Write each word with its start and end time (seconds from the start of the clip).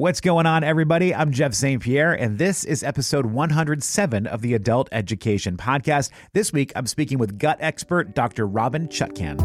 What's 0.00 0.22
going 0.22 0.46
on, 0.46 0.64
everybody? 0.64 1.14
I'm 1.14 1.30
Jeff 1.30 1.52
St. 1.52 1.82
Pierre, 1.82 2.14
and 2.14 2.38
this 2.38 2.64
is 2.64 2.82
episode 2.82 3.26
107 3.26 4.26
of 4.26 4.40
the 4.40 4.54
Adult 4.54 4.88
Education 4.92 5.58
Podcast. 5.58 6.08
This 6.32 6.54
week, 6.54 6.72
I'm 6.74 6.86
speaking 6.86 7.18
with 7.18 7.38
gut 7.38 7.58
expert 7.60 8.14
Dr. 8.14 8.48
Robynne 8.48 8.88
Chutkan. 8.88 9.38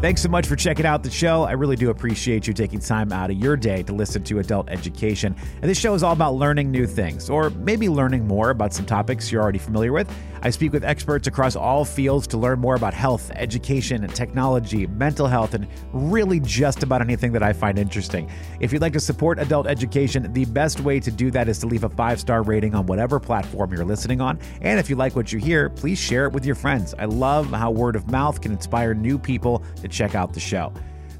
Thanks 0.00 0.22
so 0.22 0.28
much 0.28 0.46
for 0.46 0.54
checking 0.54 0.86
out 0.86 1.02
the 1.02 1.10
show. 1.10 1.42
I 1.42 1.52
really 1.52 1.74
do 1.74 1.90
appreciate 1.90 2.46
you 2.46 2.54
taking 2.54 2.78
time 2.78 3.12
out 3.12 3.32
of 3.32 3.36
your 3.36 3.56
day 3.56 3.82
to 3.82 3.92
listen 3.92 4.22
to 4.22 4.38
adult 4.38 4.70
education. 4.70 5.34
And 5.60 5.68
this 5.68 5.76
show 5.76 5.94
is 5.94 6.04
all 6.04 6.12
about 6.12 6.36
learning 6.36 6.70
new 6.70 6.86
things, 6.86 7.28
or 7.28 7.50
maybe 7.50 7.88
learning 7.88 8.28
more 8.28 8.50
about 8.50 8.72
some 8.72 8.86
topics 8.86 9.32
you're 9.32 9.42
already 9.42 9.58
familiar 9.58 9.92
with. 9.92 10.08
I 10.42 10.50
speak 10.50 10.72
with 10.72 10.84
experts 10.84 11.26
across 11.26 11.54
all 11.54 11.84
fields 11.84 12.26
to 12.28 12.38
learn 12.38 12.60
more 12.60 12.74
about 12.74 12.94
health, 12.94 13.30
education, 13.34 14.06
technology, 14.08 14.86
mental 14.86 15.26
health, 15.26 15.54
and 15.54 15.66
really 15.92 16.40
just 16.40 16.82
about 16.82 17.02
anything 17.02 17.32
that 17.32 17.42
I 17.42 17.52
find 17.52 17.78
interesting. 17.78 18.30
If 18.58 18.72
you'd 18.72 18.80
like 18.80 18.94
to 18.94 19.00
support 19.00 19.38
adult 19.38 19.66
education, 19.66 20.32
the 20.32 20.46
best 20.46 20.80
way 20.80 20.98
to 21.00 21.10
do 21.10 21.30
that 21.32 21.48
is 21.48 21.58
to 21.58 21.66
leave 21.66 21.84
a 21.84 21.90
five 21.90 22.18
star 22.20 22.42
rating 22.42 22.74
on 22.74 22.86
whatever 22.86 23.20
platform 23.20 23.72
you're 23.72 23.84
listening 23.84 24.20
on. 24.20 24.38
And 24.62 24.80
if 24.80 24.88
you 24.88 24.96
like 24.96 25.14
what 25.14 25.32
you 25.32 25.38
hear, 25.38 25.68
please 25.68 25.98
share 25.98 26.24
it 26.26 26.32
with 26.32 26.46
your 26.46 26.54
friends. 26.54 26.94
I 26.98 27.04
love 27.04 27.50
how 27.50 27.70
word 27.70 27.94
of 27.94 28.10
mouth 28.10 28.40
can 28.40 28.52
inspire 28.52 28.94
new 28.94 29.18
people 29.18 29.62
to 29.82 29.88
check 29.88 30.14
out 30.14 30.32
the 30.32 30.40
show. 30.40 30.72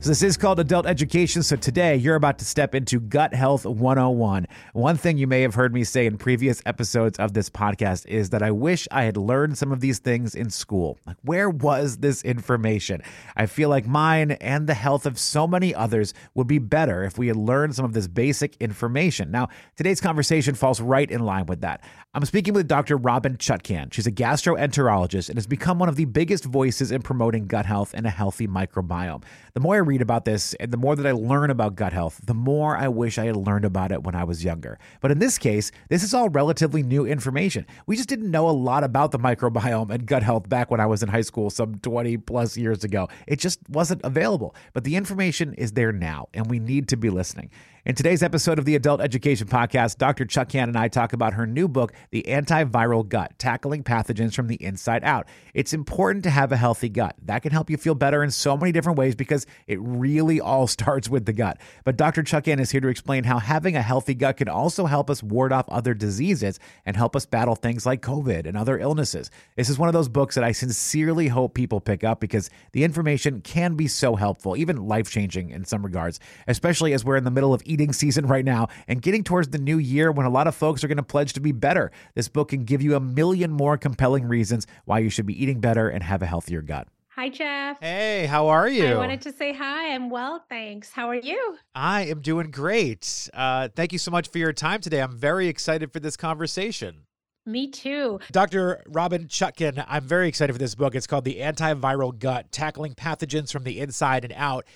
So, 0.03 0.09
this 0.09 0.23
is 0.23 0.39
called 0.39 0.59
Adult 0.59 0.87
Education. 0.87 1.43
So, 1.43 1.57
today 1.57 1.95
you're 1.95 2.15
about 2.15 2.39
to 2.39 2.47
step 2.47 2.75
into 2.75 3.01
Gut 3.01 3.35
Health 3.35 3.67
101. 3.67 4.47
One 4.73 4.97
thing 4.97 5.19
you 5.19 5.27
may 5.27 5.43
have 5.43 5.55
heard 5.55 5.75
me 5.75 5.85
say 5.85 6.07
in 6.07 6.17
previous 6.17 6.63
episodes 6.65 7.19
of 7.19 7.35
this 7.35 7.51
podcast 7.51 8.07
is 8.07 8.31
that 8.31 8.43
I 8.43 8.51
wish 8.51 8.89
I 8.91 9.03
had 9.03 9.19
learned 9.19 9.59
some 9.59 9.73
of 9.73 9.81
these 9.81 9.99
things 9.99 10.35
in 10.35 10.49
school. 10.49 10.99
Like, 11.07 11.19
where 11.21 11.51
was 11.51 11.99
this 11.99 12.25
information? 12.25 13.03
I 13.37 13.45
feel 13.45 13.69
like 13.69 13.87
mine 13.87 14.31
and 14.31 14.67
the 14.67 14.73
health 14.73 15.05
of 15.05 15.19
so 15.19 15.47
many 15.47 15.75
others 15.75 16.15
would 16.33 16.47
be 16.47 16.59
better 16.59 17.05
if 17.05 17.19
we 17.19 17.27
had 17.27 17.37
learned 17.37 17.75
some 17.75 17.85
of 17.85 17.93
this 17.93 18.09
basic 18.09 18.57
information. 18.57 19.31
Now, 19.31 19.51
today's 19.77 20.01
conversation 20.01 20.55
falls 20.55 20.81
right 20.81 21.11
in 21.11 21.21
line 21.21 21.45
with 21.45 21.61
that. 21.61 21.85
I'm 22.15 22.25
speaking 22.25 22.55
with 22.55 22.67
Dr. 22.67 22.99
Robynne 22.99 23.37
Chutkan. 23.37 23.93
She's 23.93 24.07
a 24.07 24.13
gastroenterologist 24.13 25.29
and 25.29 25.37
has 25.37 25.47
become 25.47 25.79
one 25.79 25.91
of 25.91 25.97
the 25.97 26.07
biggest 26.07 26.47
voices 26.47 26.91
in 26.91 27.03
promoting 27.03 27.47
gut 27.47 27.67
health 27.67 27.93
and 27.93 28.07
a 28.07 28.11
healthy 28.11 28.49
microbiome. 28.49 29.23
The 29.53 29.61
more 29.61 29.75
I 29.77 29.79
read 29.91 30.01
about 30.01 30.25
this 30.25 30.55
and 30.55 30.71
the 30.71 30.77
more 30.77 30.95
that 30.95 31.05
I 31.05 31.11
learn 31.11 31.51
about 31.51 31.75
gut 31.75 31.93
health, 31.93 32.21
the 32.25 32.35
more 32.35 32.77
I 32.77 32.87
wish 32.87 33.19
I 33.19 33.25
had 33.25 33.37
learned 33.37 33.65
about 33.65 33.91
it 33.91 34.05
when 34.05 34.15
I 34.15 34.23
was 34.23 34.45
younger. 34.45 34.79
But 35.01 35.11
in 35.11 35.19
this 35.19 35.37
case, 35.37 35.73
this 35.89 36.05
is 36.05 36.15
all 36.15 36.29
relatively 36.29 36.85
new 36.85 37.05
information. 37.05 37.67
We 37.87 37.97
just 37.97 38.09
didn't 38.09 38.31
know 38.31 38.49
a 38.49 38.53
lot 38.53 38.85
about 38.85 39.11
the 39.11 39.19
microbiome 39.19 39.91
and 39.91 40.07
gut 40.07 40.23
health 40.23 40.49
back 40.49 40.71
when 40.71 40.79
I 40.79 40.87
was 40.87 41.03
in 41.03 41.09
high 41.09 41.23
school 41.23 41.51
some 41.51 41.75
20 41.81 42.19
plus 42.19 42.57
years 42.57 42.85
ago. 42.85 43.09
It 43.27 43.41
just 43.41 43.59
wasn't 43.69 44.03
available. 44.05 44.55
But 44.75 44.85
the 44.85 44.95
information 44.95 45.55
is 45.55 45.73
there 45.73 45.91
now, 45.91 46.29
and 46.33 46.49
we 46.49 46.61
need 46.61 46.87
to 46.89 46.97
be 46.97 47.11
listening. 47.11 47.51
In 47.87 47.95
today's 47.95 48.23
episode 48.23 48.59
of 48.59 48.67
the 48.67 48.75
Adult 48.75 49.01
Education 49.01 49.47
Podcast, 49.47 49.97
Dr. 49.97 50.27
Chutkan 50.27 50.65
and 50.65 50.77
I 50.77 50.89
talk 50.89 51.15
about 51.15 51.33
her 51.33 51.47
new 51.47 51.67
book, 51.67 51.95
The 52.11 52.23
Antiviral 52.29 53.09
Gut 53.09 53.39
Tackling 53.39 53.85
Pathogens 53.85 54.35
from 54.35 54.49
the 54.49 54.63
Inside 54.63 55.03
Out. 55.03 55.27
It's 55.55 55.73
important 55.73 56.25
to 56.25 56.31
have 56.31 56.53
a 56.53 56.59
healthy 56.59 56.91
gut. 56.91 57.17
That 57.25 57.41
can 57.41 57.53
help 57.53 57.71
you 57.71 57.79
feel 57.79 57.95
better 57.95 58.23
in 58.23 58.33
so 58.33 58.55
many 58.55 58.71
different 58.71 58.99
ways 58.99 59.15
because 59.15 59.47
it 59.67 59.79
really 59.81 60.43
all 60.43 60.67
starts 60.67 61.09
with 61.09 61.25
the 61.25 61.33
gut. 61.33 61.59
But 61.85 61.97
Dr. 61.97 62.23
Chutkan 62.23 62.61
is 62.61 62.71
here 62.71 62.83
to 62.83 62.89
explain 62.89 63.25
how 63.25 63.39
having 63.39 63.77
a 63.77 63.83
healthy 63.83 64.15
gut 64.15 64.37
can 64.37 64.51
also 64.51 64.85
help 64.85 65.09
us 65.09 65.23
ward 65.23 65.51
off 65.51 65.67
other 65.71 65.95
diseases 65.95 66.61
and 66.85 66.99
help 66.99 67.17
us 67.17 67.25
battle 67.25 67.57
things 67.57 67.87
like 67.87 68.03
COVID 68.03 68.45
and 68.45 68.59
other 68.59 68.79
illnesses. 68.79 69.31
This 69.57 69.71
is 69.71 69.79
one 69.79 69.89
of 69.89 69.95
those 69.95 70.11
books 70.11 70.35
that 70.35 70.45
I 70.45 70.53
sincerely 70.53 71.29
hope 71.29 71.55
people 71.55 71.81
pick 71.81 72.05
up 72.05 72.21
because 72.21 72.51
the 72.73 72.85
information 72.85 73.41
can 73.41 73.75
be 73.75 73.89
so 73.89 74.17
helpful, 74.17 74.55
even 74.55 74.87
life 74.87 75.11
changing 75.11 75.49
in 75.49 75.65
some 75.65 75.83
regards, 75.83 76.21
especially 76.47 76.93
as 76.93 77.07
we're 77.07 77.17
in 77.17 77.25
the 77.25 77.31
middle 77.31 77.55
of 77.55 77.63
eating 77.71 77.93
season 77.93 78.27
right 78.27 78.45
now 78.45 78.69
and 78.89 79.01
getting 79.01 79.23
towards 79.23 79.49
the 79.49 79.59
new 79.59 79.79
year 79.79 80.11
when 80.11 80.27
a 80.27 80.31
lot 80.31 80.47
of 80.47 80.55
folks 80.55 80.83
are 80.83 80.89
going 80.89 80.97
to 80.97 81.03
pledge 81.03 81.33
to 81.35 81.41
be 81.41 81.53
better. 81.53 81.91
This 82.15 82.29
book 82.29 82.49
can 82.49 82.65
give 82.65 82.83
you 82.83 82.97
a 82.97 83.01
million 83.01 83.51
more 83.53 83.79
compelling 83.79 84.27
reasons 84.27 84.67
why 84.85 84.99
you 84.99 85.11
should 85.11 85.27
be 85.27 85.41
eating 85.41 85.61
better 85.61 85.89
and 85.89 86.03
have 86.03 86.23
a 86.23 86.27
healthier 86.27 86.63
gut. 86.63 86.89
Hi, 87.17 87.29
Jeff. 87.29 87.79
Hey, 87.81 88.27
how 88.27 88.49
are 88.49 88.69
you? 88.69 88.87
I 88.87 88.97
wanted 88.97 89.21
to 89.23 89.33
say 89.33 89.53
hi. 89.53 89.93
I'm 89.95 90.09
well, 90.11 90.45
thanks. 90.49 90.91
How 90.91 91.09
are 91.09 91.17
you? 91.17 91.59
I 91.75 92.07
am 92.07 92.21
doing 92.21 92.51
great. 92.51 93.29
Uh, 93.35 93.69
thank 93.69 93.93
you 93.93 93.99
so 93.99 94.11
much 94.11 94.29
for 94.29 94.39
your 94.39 94.53
time 94.53 94.81
today. 94.81 95.03
I'm 95.03 95.17
very 95.17 95.49
excited 95.49 95.93
for 95.93 96.01
this 96.01 96.17
conversation. 96.17 97.07
Me 97.45 97.69
too. 97.69 98.21
Dr. 98.33 98.83
Robynne 98.89 99.29
Chutkan, 99.29 99.85
I'm 99.89 100.05
very 100.05 100.29
excited 100.29 100.53
for 100.53 100.59
this 100.59 100.75
book. 100.75 100.95
It's 100.95 101.07
called 101.07 101.25
The 101.25 101.41
Antiviral 101.41 102.19
Gut 102.19 102.53
Tackling 102.53 102.95
Pathogens 102.95 103.53
from 103.53 103.65
the 103.65 103.81
Inside 103.81 104.25
and 104.25 104.33
Out. 104.35 104.67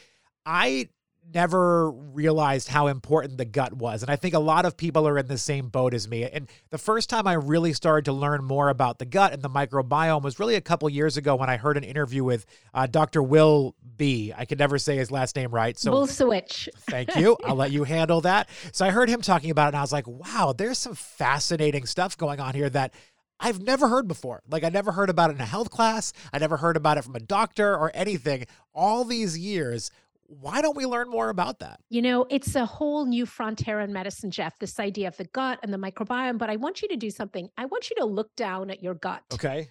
I 0.44 0.88
never 1.32 1.90
realized 1.90 2.68
how 2.68 2.86
important 2.86 3.38
the 3.38 3.44
gut 3.44 3.72
was. 3.72 4.02
And 4.02 4.10
I 4.10 4.16
think 4.16 4.34
a 4.34 4.38
lot 4.38 4.64
of 4.64 4.76
people 4.76 5.06
are 5.08 5.18
in 5.18 5.26
the 5.26 5.38
same 5.38 5.68
boat 5.68 5.94
as 5.94 6.08
me. 6.08 6.24
And 6.24 6.48
the 6.70 6.78
first 6.78 7.10
time 7.10 7.26
I 7.26 7.34
really 7.34 7.72
started 7.72 8.04
to 8.06 8.12
learn 8.12 8.44
more 8.44 8.68
about 8.68 8.98
the 8.98 9.04
gut 9.04 9.32
and 9.32 9.42
the 9.42 9.50
microbiome 9.50 10.22
was 10.22 10.38
really 10.38 10.54
a 10.54 10.60
couple 10.60 10.88
years 10.88 11.16
ago 11.16 11.34
when 11.36 11.50
I 11.50 11.56
heard 11.56 11.76
an 11.76 11.84
interview 11.84 12.24
with 12.24 12.46
uh, 12.72 12.86
Dr. 12.86 13.22
Will 13.22 13.74
B. 13.96 14.32
I 14.36 14.44
could 14.44 14.58
never 14.58 14.78
say 14.78 14.96
his 14.96 15.10
last 15.10 15.36
name 15.36 15.50
right. 15.50 15.78
So 15.78 15.92
Will 15.92 16.06
Bulsiewicz. 16.06 16.68
thank 16.88 17.16
you. 17.16 17.36
I'll 17.44 17.56
let 17.56 17.72
you 17.72 17.84
handle 17.84 18.20
that. 18.22 18.48
So 18.72 18.84
I 18.84 18.90
heard 18.90 19.08
him 19.08 19.20
talking 19.20 19.50
about 19.50 19.66
it 19.66 19.68
and 19.68 19.76
I 19.76 19.80
was 19.82 19.92
like, 19.92 20.06
wow, 20.06 20.54
there's 20.56 20.78
some 20.78 20.94
fascinating 20.94 21.86
stuff 21.86 22.16
going 22.16 22.40
on 22.40 22.54
here 22.54 22.70
that 22.70 22.94
I've 23.40 23.60
never 23.60 23.88
heard 23.88 24.06
before. 24.06 24.42
Like 24.48 24.64
I 24.64 24.68
never 24.68 24.92
heard 24.92 25.10
about 25.10 25.30
it 25.30 25.34
in 25.34 25.40
a 25.40 25.46
health 25.46 25.70
class. 25.70 26.12
I 26.32 26.38
never 26.38 26.56
heard 26.56 26.76
about 26.76 26.98
it 26.98 27.04
from 27.04 27.16
a 27.16 27.20
doctor 27.20 27.76
or 27.76 27.90
anything. 27.94 28.46
All 28.72 29.04
these 29.04 29.36
years 29.36 29.90
why 30.26 30.62
don't 30.62 30.76
we 30.76 30.86
learn 30.86 31.08
more 31.08 31.28
about 31.28 31.58
that? 31.60 31.80
You 31.90 32.02
know, 32.02 32.26
it's 32.30 32.54
a 32.54 32.64
whole 32.64 33.06
new 33.06 33.26
frontier 33.26 33.80
in 33.80 33.92
medicine, 33.92 34.30
Jeff, 34.30 34.58
this 34.58 34.80
idea 34.80 35.08
of 35.08 35.16
the 35.16 35.24
gut 35.24 35.58
and 35.62 35.72
the 35.72 35.78
microbiome. 35.78 36.38
But 36.38 36.50
I 36.50 36.56
want 36.56 36.82
you 36.82 36.88
to 36.88 36.96
do 36.96 37.10
something. 37.10 37.48
I 37.56 37.66
want 37.66 37.90
you 37.90 37.96
to 37.96 38.04
look 38.04 38.34
down 38.36 38.70
at 38.70 38.82
your 38.82 38.94
gut. 38.94 39.22
Okay. 39.32 39.68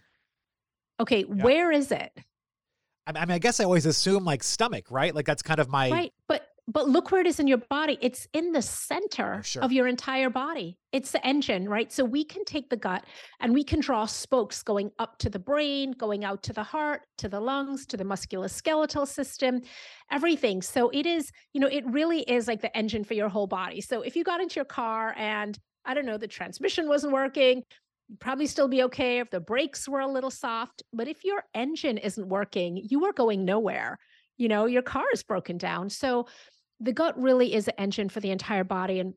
Okay. 1.00 1.26
Yeah. 1.28 1.44
Where 1.44 1.72
is 1.72 1.92
it? 1.92 2.12
I 3.06 3.12
mean, 3.12 3.32
I 3.32 3.40
guess 3.40 3.60
I 3.60 3.66
always 3.66 3.86
assume 3.86 4.24
like 4.24 4.44
stomach, 4.44 4.90
right? 4.90 5.14
Like 5.14 5.26
that's 5.26 5.42
kind 5.42 5.60
of 5.60 5.68
my. 5.68 5.90
Right. 5.90 6.14
But 6.28 6.48
but 6.68 6.88
look 6.88 7.12
where 7.12 7.20
it 7.20 7.28
is 7.28 7.40
in 7.40 7.48
your 7.48 7.58
body. 7.58 7.98
It's 8.02 8.28
in 8.34 8.54
the 8.54 8.62
center 8.62 9.42
sure. 9.44 9.64
of 9.64 9.74
your 9.74 9.88
entire 9.88 10.30
body. 10.30 10.78
It's 10.94 11.12
the 11.12 11.26
engine, 11.26 11.68
right? 11.68 11.92
So 11.92 12.06
we 12.06 12.24
can 12.24 12.46
take 12.46 12.70
the 12.70 12.78
gut 12.78 13.06
and 13.42 13.54
we 13.54 13.64
can 13.64 13.82
draw 13.82 14.06
spokes 14.06 14.64
going 14.64 14.92
up 14.98 15.18
to 15.20 15.30
the 15.30 15.40
brain, 15.40 15.92
going 15.92 16.24
out 16.24 16.42
to 16.44 16.54
the 16.54 16.64
heart, 16.64 17.02
to 17.18 17.28
the 17.28 17.40
lungs, 17.40 17.86
to 17.88 17.98
the 17.98 18.06
musculoskeletal 18.06 19.08
system, 19.08 19.62
everything. 20.10 20.62
So 20.62 20.90
it 20.90 21.06
is, 21.06 21.32
you 21.54 21.60
know, 21.60 21.68
it 21.68 21.86
really 21.86 22.22
is 22.22 22.48
like 22.48 22.62
the 22.62 22.76
engine 22.78 23.04
for 23.04 23.14
your 23.14 23.30
whole 23.30 23.48
body. 23.48 23.82
So 23.82 24.02
if 24.02 24.16
you 24.16 24.24
got 24.24 24.40
into 24.40 24.56
your 24.56 24.66
car 24.66 25.14
and 25.18 25.60
I 25.84 25.94
don't 25.94 26.06
know, 26.06 26.18
the 26.18 26.28
transmission 26.28 26.88
wasn't 26.88 27.12
working, 27.12 27.64
you'd 28.08 28.20
probably 28.22 28.48
still 28.48 28.70
be 28.70 28.84
okay 28.84 29.20
if 29.20 29.30
the 29.30 29.42
brakes 29.42 29.90
were 29.90 30.00
a 30.00 30.08
little 30.08 30.32
soft. 30.32 30.82
But 30.94 31.10
if 31.10 31.26
your 31.26 31.44
engine 31.54 31.98
isn't 31.98 32.30
working, 32.30 32.78
you 32.90 33.04
are 33.04 33.14
going 33.14 33.44
nowhere 33.44 34.00
you 34.38 34.48
know 34.48 34.66
your 34.66 34.82
car 34.82 35.06
is 35.14 35.24
broken 35.24 35.58
down 35.58 35.90
so 35.90 36.26
the 36.84 36.92
gut 36.94 37.20
really 37.20 37.54
is 37.54 37.68
an 37.68 37.76
engine 37.78 38.10
for 38.10 38.20
the 38.20 38.32
entire 38.32 38.64
body. 38.64 39.00
And 39.00 39.14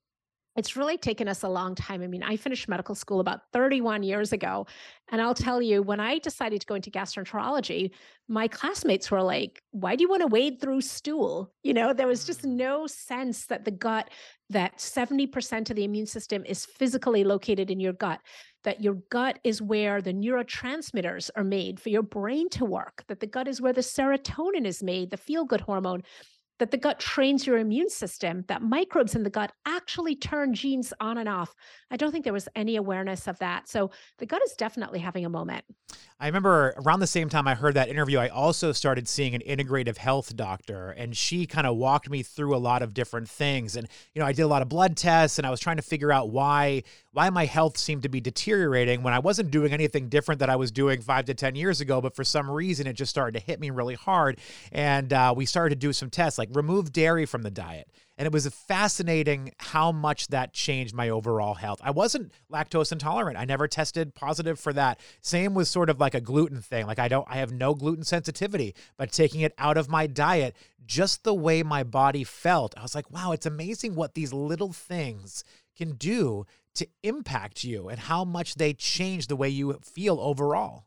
it's 0.56 0.74
really 0.74 0.96
taken 0.96 1.28
us 1.28 1.42
a 1.42 1.48
long 1.48 1.74
time. 1.74 2.00
I 2.00 2.06
mean, 2.06 2.22
I 2.22 2.36
finished 2.36 2.66
medical 2.66 2.94
school 2.94 3.20
about 3.20 3.40
31 3.52 4.02
years 4.02 4.32
ago. 4.32 4.66
And 5.12 5.20
I'll 5.20 5.34
tell 5.34 5.60
you, 5.60 5.82
when 5.82 6.00
I 6.00 6.18
decided 6.18 6.62
to 6.62 6.66
go 6.66 6.76
into 6.76 6.90
gastroenterology, 6.90 7.90
my 8.26 8.48
classmates 8.48 9.10
were 9.10 9.20
like, 9.20 9.60
why 9.72 9.96
do 9.96 10.02
you 10.02 10.08
want 10.08 10.22
to 10.22 10.28
wade 10.28 10.58
through 10.60 10.80
stool? 10.80 11.52
You 11.62 11.74
know, 11.74 11.92
there 11.92 12.06
was 12.06 12.24
just 12.24 12.42
mm. 12.42 12.56
no 12.56 12.86
sense 12.86 13.46
that 13.46 13.66
the 13.66 13.70
gut, 13.70 14.08
that 14.48 14.78
70% 14.78 15.68
of 15.68 15.76
the 15.76 15.84
immune 15.84 16.06
system 16.06 16.42
is 16.46 16.64
physically 16.64 17.22
located 17.22 17.70
in 17.70 17.78
your 17.78 17.92
gut, 17.92 18.20
that 18.66 18.82
your 18.82 18.94
gut 19.10 19.38
is 19.44 19.62
where 19.62 20.02
the 20.02 20.12
neurotransmitters 20.12 21.30
are 21.36 21.44
made 21.44 21.78
for 21.78 21.88
your 21.88 22.02
brain 22.02 22.48
to 22.50 22.64
work, 22.64 23.04
that 23.06 23.20
the 23.20 23.26
gut 23.26 23.46
is 23.46 23.60
where 23.60 23.72
the 23.72 23.80
serotonin 23.80 24.66
is 24.66 24.82
made, 24.82 25.08
the 25.08 25.16
feel 25.16 25.44
good 25.44 25.60
hormone 25.60 26.02
that 26.58 26.70
the 26.70 26.76
gut 26.76 26.98
trains 26.98 27.46
your 27.46 27.58
immune 27.58 27.90
system, 27.90 28.44
that 28.48 28.62
microbes 28.62 29.14
in 29.14 29.22
the 29.22 29.30
gut 29.30 29.52
actually 29.66 30.16
turn 30.16 30.54
genes 30.54 30.92
on 31.00 31.18
and 31.18 31.28
off. 31.28 31.54
I 31.90 31.96
don't 31.96 32.12
think 32.12 32.24
there 32.24 32.32
was 32.32 32.48
any 32.56 32.76
awareness 32.76 33.28
of 33.28 33.38
that. 33.38 33.68
So 33.68 33.90
the 34.18 34.26
gut 34.26 34.42
is 34.44 34.52
definitely 34.52 34.98
having 35.00 35.24
a 35.24 35.28
moment. 35.28 35.64
I 36.18 36.26
remember 36.26 36.74
around 36.78 37.00
the 37.00 37.06
same 37.06 37.28
time 37.28 37.46
I 37.46 37.54
heard 37.54 37.74
that 37.74 37.90
interview, 37.90 38.18
I 38.18 38.28
also 38.28 38.72
started 38.72 39.06
seeing 39.06 39.34
an 39.34 39.42
integrative 39.46 39.98
health 39.98 40.34
doctor, 40.34 40.90
and 40.92 41.14
she 41.14 41.46
kind 41.46 41.66
of 41.66 41.76
walked 41.76 42.08
me 42.08 42.22
through 42.22 42.56
a 42.56 42.58
lot 42.58 42.80
of 42.80 42.94
different 42.94 43.28
things. 43.28 43.76
And 43.76 43.86
you 44.14 44.20
know, 44.20 44.26
I 44.26 44.32
did 44.32 44.42
a 44.42 44.46
lot 44.46 44.62
of 44.62 44.68
blood 44.70 44.96
tests, 44.96 45.38
and 45.38 45.46
I 45.46 45.50
was 45.50 45.60
trying 45.60 45.76
to 45.76 45.82
figure 45.82 46.10
out 46.10 46.30
why 46.30 46.84
why 47.12 47.28
my 47.28 47.44
health 47.44 47.76
seemed 47.76 48.02
to 48.02 48.08
be 48.08 48.20
deteriorating 48.20 49.02
when 49.02 49.12
I 49.12 49.18
wasn't 49.18 49.50
doing 49.50 49.72
anything 49.72 50.08
different 50.08 50.38
that 50.38 50.50
I 50.50 50.56
was 50.56 50.70
doing 50.70 51.02
five 51.02 51.26
to 51.26 51.34
ten 51.34 51.54
years 51.54 51.82
ago. 51.82 52.00
But 52.00 52.16
for 52.16 52.24
some 52.24 52.50
reason, 52.50 52.86
it 52.86 52.94
just 52.94 53.10
started 53.10 53.38
to 53.38 53.44
hit 53.44 53.60
me 53.60 53.68
really 53.68 53.94
hard, 53.94 54.38
and 54.72 55.12
uh, 55.12 55.34
we 55.36 55.44
started 55.44 55.74
to 55.74 55.86
do 55.86 55.92
some 55.92 56.08
tests 56.08 56.38
like 56.38 56.45
like 56.46 56.56
remove 56.56 56.92
dairy 56.92 57.26
from 57.26 57.42
the 57.42 57.50
diet. 57.50 57.88
And 58.18 58.26
it 58.26 58.32
was 58.32 58.46
fascinating 58.48 59.52
how 59.58 59.92
much 59.92 60.28
that 60.28 60.52
changed 60.52 60.94
my 60.94 61.10
overall 61.10 61.54
health. 61.54 61.80
I 61.82 61.90
wasn't 61.90 62.32
lactose 62.50 62.92
intolerant. 62.92 63.38
I 63.38 63.44
never 63.44 63.68
tested 63.68 64.14
positive 64.14 64.58
for 64.58 64.72
that. 64.72 65.00
Same 65.20 65.54
with 65.54 65.68
sort 65.68 65.90
of 65.90 66.00
like 66.00 66.14
a 66.14 66.20
gluten 66.20 66.62
thing. 66.62 66.86
Like 66.86 66.98
I 66.98 67.08
don't 67.08 67.26
I 67.28 67.36
have 67.36 67.52
no 67.52 67.74
gluten 67.74 68.04
sensitivity, 68.04 68.74
but 68.96 69.12
taking 69.12 69.42
it 69.42 69.52
out 69.58 69.76
of 69.76 69.88
my 69.88 70.06
diet, 70.06 70.56
just 70.86 71.24
the 71.24 71.34
way 71.34 71.62
my 71.62 71.82
body 71.82 72.24
felt, 72.24 72.74
I 72.76 72.82
was 72.82 72.94
like, 72.94 73.10
wow, 73.10 73.32
it's 73.32 73.46
amazing 73.46 73.94
what 73.94 74.14
these 74.14 74.32
little 74.32 74.72
things 74.72 75.44
can 75.76 75.92
do 75.92 76.46
to 76.76 76.86
impact 77.02 77.64
you 77.64 77.88
and 77.88 77.98
how 77.98 78.24
much 78.24 78.54
they 78.54 78.72
change 78.72 79.26
the 79.26 79.36
way 79.36 79.48
you 79.48 79.78
feel 79.82 80.18
overall. 80.20 80.86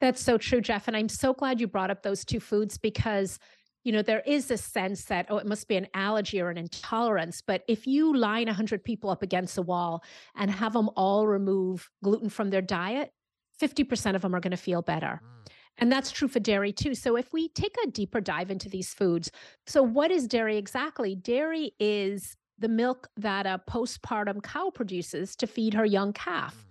That's 0.00 0.22
so 0.22 0.36
true, 0.36 0.60
Jeff. 0.60 0.88
And 0.88 0.96
I'm 0.96 1.08
so 1.08 1.32
glad 1.32 1.60
you 1.60 1.66
brought 1.66 1.90
up 1.90 2.02
those 2.02 2.24
two 2.24 2.40
foods 2.40 2.76
because, 2.76 3.38
you 3.84 3.92
know, 3.92 4.02
there 4.02 4.22
is 4.26 4.50
a 4.50 4.56
sense 4.56 5.04
that, 5.04 5.26
oh, 5.28 5.36
it 5.36 5.46
must 5.46 5.68
be 5.68 5.76
an 5.76 5.86
allergy 5.94 6.40
or 6.40 6.48
an 6.48 6.56
intolerance. 6.56 7.42
But 7.46 7.62
if 7.68 7.86
you 7.86 8.16
line 8.16 8.46
100 8.46 8.82
people 8.82 9.10
up 9.10 9.22
against 9.22 9.58
a 9.58 9.62
wall 9.62 10.02
and 10.34 10.50
have 10.50 10.72
them 10.72 10.88
all 10.96 11.26
remove 11.26 11.88
gluten 12.02 12.30
from 12.30 12.50
their 12.50 12.62
diet, 12.62 13.12
50% 13.60 14.16
of 14.16 14.22
them 14.22 14.34
are 14.34 14.40
going 14.40 14.50
to 14.52 14.56
feel 14.56 14.82
better. 14.82 15.20
Mm. 15.22 15.52
And 15.78 15.92
that's 15.92 16.12
true 16.12 16.28
for 16.28 16.40
dairy 16.40 16.72
too. 16.72 16.94
So 16.94 17.16
if 17.16 17.32
we 17.32 17.48
take 17.50 17.74
a 17.84 17.90
deeper 17.90 18.20
dive 18.20 18.50
into 18.50 18.68
these 18.68 18.94
foods, 18.94 19.30
so 19.66 19.82
what 19.82 20.10
is 20.10 20.26
dairy 20.26 20.56
exactly? 20.56 21.14
Dairy 21.14 21.72
is 21.78 22.36
the 22.58 22.68
milk 22.68 23.08
that 23.16 23.46
a 23.46 23.60
postpartum 23.68 24.42
cow 24.42 24.70
produces 24.70 25.36
to 25.36 25.46
feed 25.46 25.74
her 25.74 25.84
young 25.84 26.12
calf. 26.12 26.54
Mm. 26.54 26.70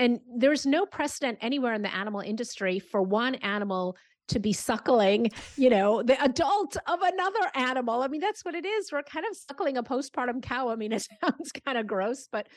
And 0.00 0.20
there's 0.38 0.64
no 0.64 0.86
precedent 0.86 1.38
anywhere 1.42 1.74
in 1.74 1.82
the 1.82 1.94
animal 1.94 2.22
industry 2.22 2.78
for 2.78 3.02
one 3.02 3.34
animal 3.36 3.96
to 4.30 4.40
be 4.40 4.52
suckling, 4.52 5.30
you 5.56 5.70
know, 5.70 6.02
the 6.02 6.20
adult 6.22 6.76
of 6.86 7.00
another 7.02 7.50
animal. 7.54 8.02
I 8.02 8.08
mean, 8.08 8.20
that's 8.20 8.44
what 8.44 8.54
it 8.54 8.64
is. 8.64 8.90
We're 8.92 9.02
kind 9.02 9.26
of 9.30 9.36
suckling 9.36 9.76
a 9.76 9.82
postpartum 9.82 10.42
cow. 10.42 10.68
I 10.68 10.76
mean, 10.76 10.92
it 10.98 11.06
sounds 11.22 11.52
kind 11.64 11.78
of 11.78 11.86
gross, 11.86 12.28
but 12.30 12.48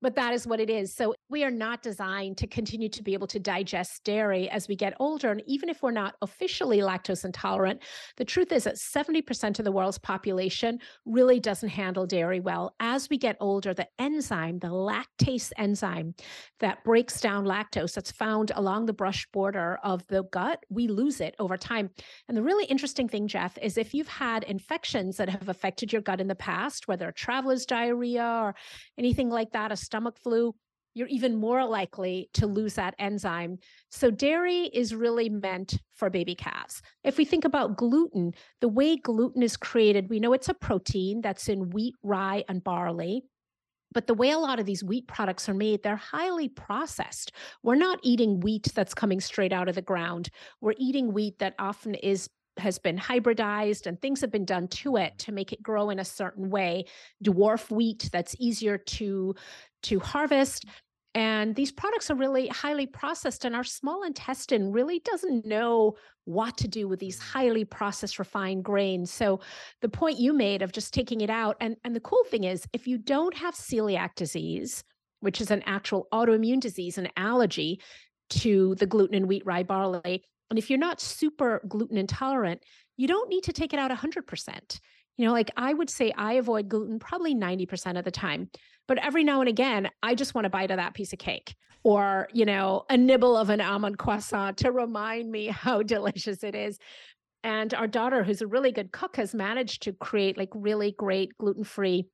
but 0.00 0.14
that 0.14 0.32
is 0.32 0.46
what 0.46 0.60
it 0.60 0.70
is. 0.70 0.94
So 0.94 1.14
we 1.30 1.44
are 1.44 1.50
not 1.50 1.82
designed 1.82 2.36
to 2.38 2.46
continue 2.46 2.88
to 2.88 3.02
be 3.02 3.12
able 3.12 3.26
to 3.26 3.38
digest 3.38 4.04
dairy 4.04 4.48
as 4.50 4.68
we 4.68 4.76
get 4.76 4.94
older. 4.98 5.30
And 5.30 5.42
even 5.46 5.68
if 5.68 5.82
we're 5.82 5.90
not 5.90 6.14
officially 6.22 6.78
lactose 6.78 7.24
intolerant, 7.24 7.82
the 8.16 8.24
truth 8.24 8.52
is 8.52 8.64
that 8.64 8.76
70% 8.76 9.58
of 9.58 9.64
the 9.64 9.72
world's 9.72 9.98
population 9.98 10.78
really 11.04 11.40
doesn't 11.40 11.68
handle 11.68 12.06
dairy 12.06 12.40
well. 12.40 12.74
As 12.80 13.10
we 13.10 13.18
get 13.18 13.36
older, 13.40 13.74
the 13.74 13.88
enzyme, 13.98 14.58
the 14.58 14.68
lactase 14.68 15.52
enzyme 15.56 16.14
that 16.60 16.82
breaks 16.84 17.20
down 17.20 17.44
lactose 17.44 17.94
that's 17.94 18.12
found 18.12 18.52
along 18.54 18.86
the 18.86 18.92
brush 18.92 19.26
border 19.32 19.78
of 19.82 20.06
the 20.06 20.24
gut, 20.24 20.64
we 20.70 20.88
lose 20.88 21.20
it 21.20 21.34
over 21.38 21.56
time. 21.56 21.90
And 22.28 22.36
the 22.36 22.42
really 22.42 22.64
interesting 22.64 23.08
thing, 23.08 23.28
Jeff, 23.28 23.58
is 23.60 23.76
if 23.76 23.94
you've 23.94 24.08
had 24.08 24.44
infections 24.44 25.16
that 25.18 25.28
have 25.28 25.48
affected 25.48 25.92
your 25.92 26.02
gut 26.02 26.20
in 26.20 26.28
the 26.28 26.34
past, 26.34 26.88
whether 26.88 27.12
traveler's 27.12 27.66
diarrhea 27.66 28.24
or 28.24 28.54
anything 28.96 29.28
like 29.28 29.52
that, 29.52 29.72
a 29.72 29.76
stomach 29.76 30.16
flu, 30.18 30.54
you're 30.94 31.08
even 31.08 31.36
more 31.36 31.64
likely 31.64 32.30
to 32.34 32.46
lose 32.46 32.74
that 32.74 32.94
enzyme. 32.98 33.58
So, 33.90 34.10
dairy 34.10 34.62
is 34.72 34.94
really 34.94 35.28
meant 35.28 35.78
for 35.94 36.10
baby 36.10 36.34
calves. 36.34 36.82
If 37.04 37.18
we 37.18 37.24
think 37.24 37.44
about 37.44 37.76
gluten, 37.76 38.32
the 38.60 38.68
way 38.68 38.96
gluten 38.96 39.42
is 39.42 39.56
created, 39.56 40.10
we 40.10 40.20
know 40.20 40.32
it's 40.32 40.48
a 40.48 40.54
protein 40.54 41.20
that's 41.20 41.48
in 41.48 41.70
wheat, 41.70 41.94
rye, 42.02 42.44
and 42.48 42.62
barley. 42.62 43.22
But 43.92 44.06
the 44.06 44.14
way 44.14 44.30
a 44.32 44.38
lot 44.38 44.60
of 44.60 44.66
these 44.66 44.84
wheat 44.84 45.08
products 45.08 45.48
are 45.48 45.54
made, 45.54 45.82
they're 45.82 45.96
highly 45.96 46.48
processed. 46.48 47.32
We're 47.62 47.74
not 47.74 48.00
eating 48.02 48.40
wheat 48.40 48.68
that's 48.74 48.94
coming 48.94 49.20
straight 49.20 49.52
out 49.52 49.68
of 49.68 49.74
the 49.74 49.82
ground. 49.82 50.28
We're 50.60 50.74
eating 50.76 51.12
wheat 51.12 51.38
that 51.38 51.54
often 51.58 51.94
is 51.94 52.28
has 52.58 52.78
been 52.78 52.98
hybridized 52.98 53.86
and 53.86 54.00
things 54.00 54.20
have 54.20 54.30
been 54.30 54.44
done 54.44 54.68
to 54.68 54.96
it 54.96 55.16
to 55.18 55.32
make 55.32 55.52
it 55.52 55.62
grow 55.62 55.90
in 55.90 56.00
a 56.00 56.04
certain 56.04 56.50
way 56.50 56.84
dwarf 57.24 57.70
wheat 57.70 58.08
that's 58.12 58.34
easier 58.38 58.76
to 58.76 59.34
to 59.84 60.00
harvest 60.00 60.64
and 61.14 61.56
these 61.56 61.72
products 61.72 62.10
are 62.10 62.14
really 62.14 62.48
highly 62.48 62.86
processed 62.86 63.44
and 63.44 63.56
our 63.56 63.64
small 63.64 64.02
intestine 64.04 64.70
really 64.70 65.00
doesn't 65.00 65.46
know 65.46 65.94
what 66.26 66.56
to 66.58 66.68
do 66.68 66.86
with 66.86 67.00
these 67.00 67.18
mm. 67.18 67.22
highly 67.22 67.64
processed 67.64 68.18
refined 68.18 68.64
grains 68.64 69.10
so 69.10 69.40
the 69.80 69.88
point 69.88 70.18
you 70.18 70.32
made 70.32 70.62
of 70.62 70.72
just 70.72 70.92
taking 70.92 71.20
it 71.20 71.30
out 71.30 71.56
and 71.60 71.76
and 71.84 71.94
the 71.94 72.00
cool 72.00 72.24
thing 72.24 72.44
is 72.44 72.66
if 72.72 72.86
you 72.86 72.98
don't 72.98 73.36
have 73.36 73.54
celiac 73.54 74.14
disease 74.14 74.84
which 75.20 75.40
is 75.40 75.50
an 75.50 75.62
actual 75.66 76.06
autoimmune 76.12 76.60
disease 76.60 76.98
an 76.98 77.08
allergy 77.16 77.80
to 78.28 78.74
the 78.76 78.86
gluten 78.86 79.16
and 79.16 79.26
wheat 79.26 79.44
rye 79.46 79.62
barley 79.62 80.22
and 80.50 80.58
if 80.58 80.70
you're 80.70 80.78
not 80.78 81.00
super 81.00 81.62
gluten 81.68 81.96
intolerant, 81.96 82.62
you 82.96 83.06
don't 83.06 83.28
need 83.28 83.44
to 83.44 83.52
take 83.52 83.72
it 83.72 83.78
out 83.78 83.90
100%. 83.90 84.80
You 85.18 85.26
know, 85.26 85.32
like 85.32 85.50
I 85.56 85.74
would 85.74 85.90
say 85.90 86.12
I 86.16 86.34
avoid 86.34 86.68
gluten 86.68 86.98
probably 86.98 87.34
90% 87.34 87.98
of 87.98 88.04
the 88.04 88.10
time. 88.10 88.50
But 88.86 88.98
every 89.04 89.22
now 89.22 89.40
and 89.40 89.48
again, 89.48 89.90
I 90.02 90.14
just 90.14 90.34
want 90.34 90.46
a 90.46 90.50
bite 90.50 90.70
of 90.70 90.78
that 90.78 90.94
piece 90.94 91.12
of 91.12 91.18
cake 91.18 91.54
or, 91.84 92.28
you 92.32 92.44
know, 92.44 92.84
a 92.88 92.96
nibble 92.96 93.36
of 93.36 93.50
an 93.50 93.60
almond 93.60 93.98
croissant 93.98 94.56
to 94.58 94.72
remind 94.72 95.30
me 95.30 95.46
how 95.48 95.82
delicious 95.82 96.42
it 96.42 96.54
is. 96.54 96.78
And 97.44 97.72
our 97.74 97.86
daughter, 97.86 98.24
who's 98.24 98.42
a 98.42 98.46
really 98.46 98.72
good 98.72 98.92
cook, 98.92 99.16
has 99.16 99.34
managed 99.34 99.82
to 99.82 99.92
create 99.92 100.36
like 100.36 100.50
really 100.54 100.92
great 100.92 101.36
gluten 101.38 101.64
free 101.64 102.08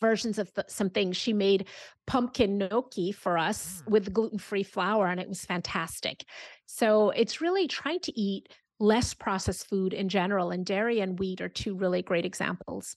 versions 0.00 0.38
of 0.38 0.52
the, 0.54 0.64
some 0.68 0.90
things. 0.90 1.16
She 1.16 1.32
made 1.32 1.66
pumpkin 2.06 2.58
gnocchi 2.58 3.12
for 3.12 3.38
us 3.38 3.82
mm. 3.82 3.92
with 3.92 4.12
gluten 4.12 4.38
free 4.38 4.62
flour, 4.62 5.06
and 5.06 5.20
it 5.20 5.28
was 5.28 5.44
fantastic. 5.44 6.24
So 6.66 7.10
it's 7.10 7.40
really 7.40 7.68
trying 7.68 8.00
to 8.00 8.18
eat 8.18 8.48
less 8.84 9.14
processed 9.14 9.66
food 9.66 9.92
in 9.92 10.08
general. 10.08 10.50
And 10.50 10.64
dairy 10.64 11.00
and 11.00 11.18
wheat 11.18 11.40
are 11.40 11.48
two 11.48 11.74
really 11.74 12.02
great 12.02 12.24
examples. 12.24 12.96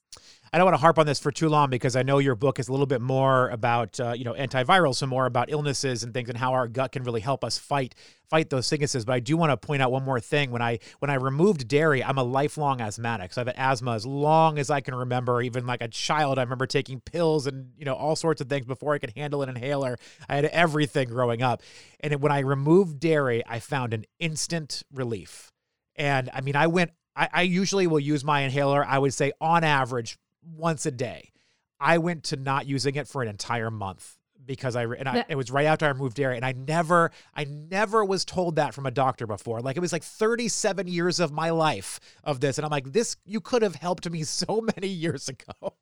I 0.51 0.57
don't 0.57 0.66
want 0.66 0.75
to 0.75 0.81
harp 0.81 1.00
on 1.00 1.06
this 1.06 1.19
for 1.19 1.31
too 1.31 1.50
long 1.50 1.69
because 1.69 1.95
I 1.95 2.04
know 2.04 2.19
your 2.19 2.36
book 2.36 2.60
is 2.60 2.68
a 2.68 2.72
little 2.72 2.86
bit 2.86 3.01
more 3.01 3.50
about 3.50 4.00
uh, 4.00 4.13
you 4.13 4.24
know 4.24 4.34
antiviral, 4.34 4.94
some 4.94 5.10
more 5.10 5.25
about 5.25 5.51
illnesses 5.51 6.04
and 6.04 6.13
things 6.13 6.30
and 6.30 6.38
how 6.38 6.54
our 6.54 6.68
gut 6.68 6.92
can 6.92 7.04
really 7.04 7.22
help 7.22 7.44
us 7.44 7.57
fight 7.57 7.95
fight 8.30 8.50
those 8.50 8.68
sicknesses. 8.68 9.06
But 9.06 9.13
I 9.13 9.19
do 9.19 9.38
want 9.38 9.51
to 9.51 9.57
point 9.57 9.81
out 9.81 9.92
one 9.92 10.04
more 10.04 10.19
thing. 10.19 10.51
When 10.51 10.62
I 10.62 10.80
when 11.00 11.10
I 11.10 11.16
removed 11.16 11.68
dairy, 11.68 12.04
I'm 12.04 12.18
a 12.18 12.24
lifelong 12.24 12.81
asthmatic. 12.81 13.34
So 13.34 13.42
I've 13.42 13.48
had 13.48 13.56
asthma 13.57 13.94
as 13.94 14.06
long 14.06 14.60
as 14.60 14.69
I 14.69 14.81
can 14.81 14.95
remember. 14.95 15.42
Even 15.42 15.66
like 15.66 15.81
a 15.81 15.88
child, 15.88 16.38
I 16.38 16.44
remember 16.44 16.68
taking 16.68 17.00
pills 17.00 17.48
and 17.48 17.72
you 17.78 17.86
know 17.86 17.95
all 17.95 18.16
sorts 18.16 18.42
of 18.42 18.50
things 18.50 18.66
before 18.66 18.94
I 18.94 19.00
could 19.00 19.13
handle 19.16 19.42
an 19.42 19.50
inhaler. 19.50 19.98
I 20.30 20.36
had 20.36 20.45
everything 20.45 21.10
growing 21.10 21.42
up, 21.42 21.62
and 22.00 22.22
when 22.22 22.31
I 22.31 22.39
removed 22.39 23.00
dairy, 23.00 23.44
I 23.48 23.60
found 23.60 23.94
an 23.94 24.06
instant 24.19 24.84
relief. 24.94 25.51
And 25.97 26.29
I 26.33 26.41
mean, 26.41 26.55
I 26.55 26.67
went, 26.67 26.91
I, 27.15 27.29
I 27.33 27.41
usually 27.44 27.88
will 27.88 27.99
use 27.99 28.23
my 28.23 28.41
inhaler, 28.41 28.85
I 28.85 28.99
would 28.99 29.13
say 29.13 29.31
on 29.41 29.63
average 29.63 30.17
once 30.44 30.85
a 30.85 30.91
day. 30.91 31.31
I 31.79 31.97
went 31.97 32.23
to 32.25 32.38
not 32.38 32.67
using 32.67 32.95
it 32.95 33.07
for 33.07 33.21
an 33.21 33.27
entire 33.27 33.69
month 33.69 34.17
because 34.47 34.75
I 34.75 34.83
and 34.85 35.07
I, 35.07 35.25
it 35.27 35.35
was 35.35 35.51
right 35.51 35.65
after 35.65 35.85
I 35.85 35.94
moved 35.94 36.15
dairy, 36.15 36.38
and 36.38 36.45
I 36.45 36.53
never 36.53 37.11
I 37.35 37.44
never 37.44 38.03
was 38.03 38.25
told 38.25 38.55
that 38.55 38.73
from 38.73 38.85
a 38.85 38.91
doctor 38.91 39.27
before. 39.27 39.59
Like 39.59 39.77
it 39.77 39.81
was 39.81 39.91
like 39.91 40.03
37 40.03 40.88
years 40.88 41.19
of 41.19 41.31
my 41.31 41.51
life 41.51 42.00
of 42.23 42.39
this, 42.39 42.57
and 42.57 42.65
I'm 42.65 42.71
like, 42.71 42.91
this 42.93 43.17
you 43.25 43.41
could 43.41 43.61
have 43.61 43.75
helped 43.75 44.09
me 44.09 44.23
so 44.23 44.65
many 44.75 44.88
years 44.88 45.29
ago. 45.29 45.75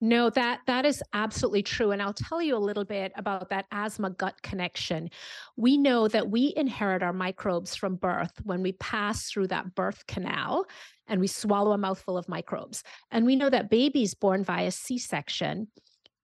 No, 0.00 0.28
that 0.30 0.60
that 0.66 0.84
is 0.84 1.02
absolutely 1.14 1.62
true 1.62 1.90
and 1.90 2.02
I'll 2.02 2.12
tell 2.12 2.42
you 2.42 2.54
a 2.54 2.58
little 2.58 2.84
bit 2.84 3.12
about 3.16 3.48
that 3.48 3.64
asthma 3.72 4.10
gut 4.10 4.40
connection. 4.42 5.08
We 5.56 5.78
know 5.78 6.06
that 6.08 6.28
we 6.28 6.52
inherit 6.54 7.02
our 7.02 7.14
microbes 7.14 7.74
from 7.74 7.96
birth 7.96 8.32
when 8.44 8.62
we 8.62 8.72
pass 8.72 9.30
through 9.30 9.48
that 9.48 9.74
birth 9.74 10.06
canal 10.06 10.66
and 11.08 11.18
we 11.18 11.26
swallow 11.26 11.72
a 11.72 11.78
mouthful 11.78 12.18
of 12.18 12.28
microbes. 12.28 12.82
And 13.10 13.24
we 13.24 13.36
know 13.36 13.48
that 13.48 13.70
babies 13.70 14.12
born 14.12 14.44
via 14.44 14.70
C-section 14.70 15.68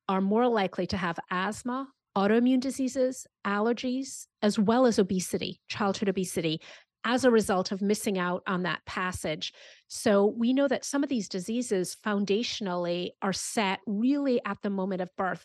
are 0.09 0.21
more 0.21 0.49
likely 0.49 0.87
to 0.88 0.97
have 0.99 1.19
asthma, 1.31 1.88
autoimmune 2.17 2.61
diseases, 2.61 3.26
allergies, 3.47 4.26
as 4.43 4.59
well 4.59 4.85
as 4.85 4.99
obesity, 4.99 5.61
childhood 5.69 6.11
obesity 6.11 6.61
as 7.04 7.25
a 7.25 7.30
result 7.30 7.73
of 7.73 7.82
missing 7.82 8.18
out 8.18 8.42
on 8.47 8.62
that 8.62 8.85
passage. 8.87 9.52
So 9.88 10.26
we 10.26 10.52
know 10.52 10.68
that 10.68 10.85
some 10.85 11.02
of 11.02 11.09
these 11.09 11.28
diseases 11.28 11.97
foundationally 12.04 13.11
are 13.21 13.32
set 13.32 13.80
really 13.87 14.40
at 14.44 14.59
the 14.62 14.71
moment 14.71 15.00
of 15.02 15.14
birth. 15.16 15.44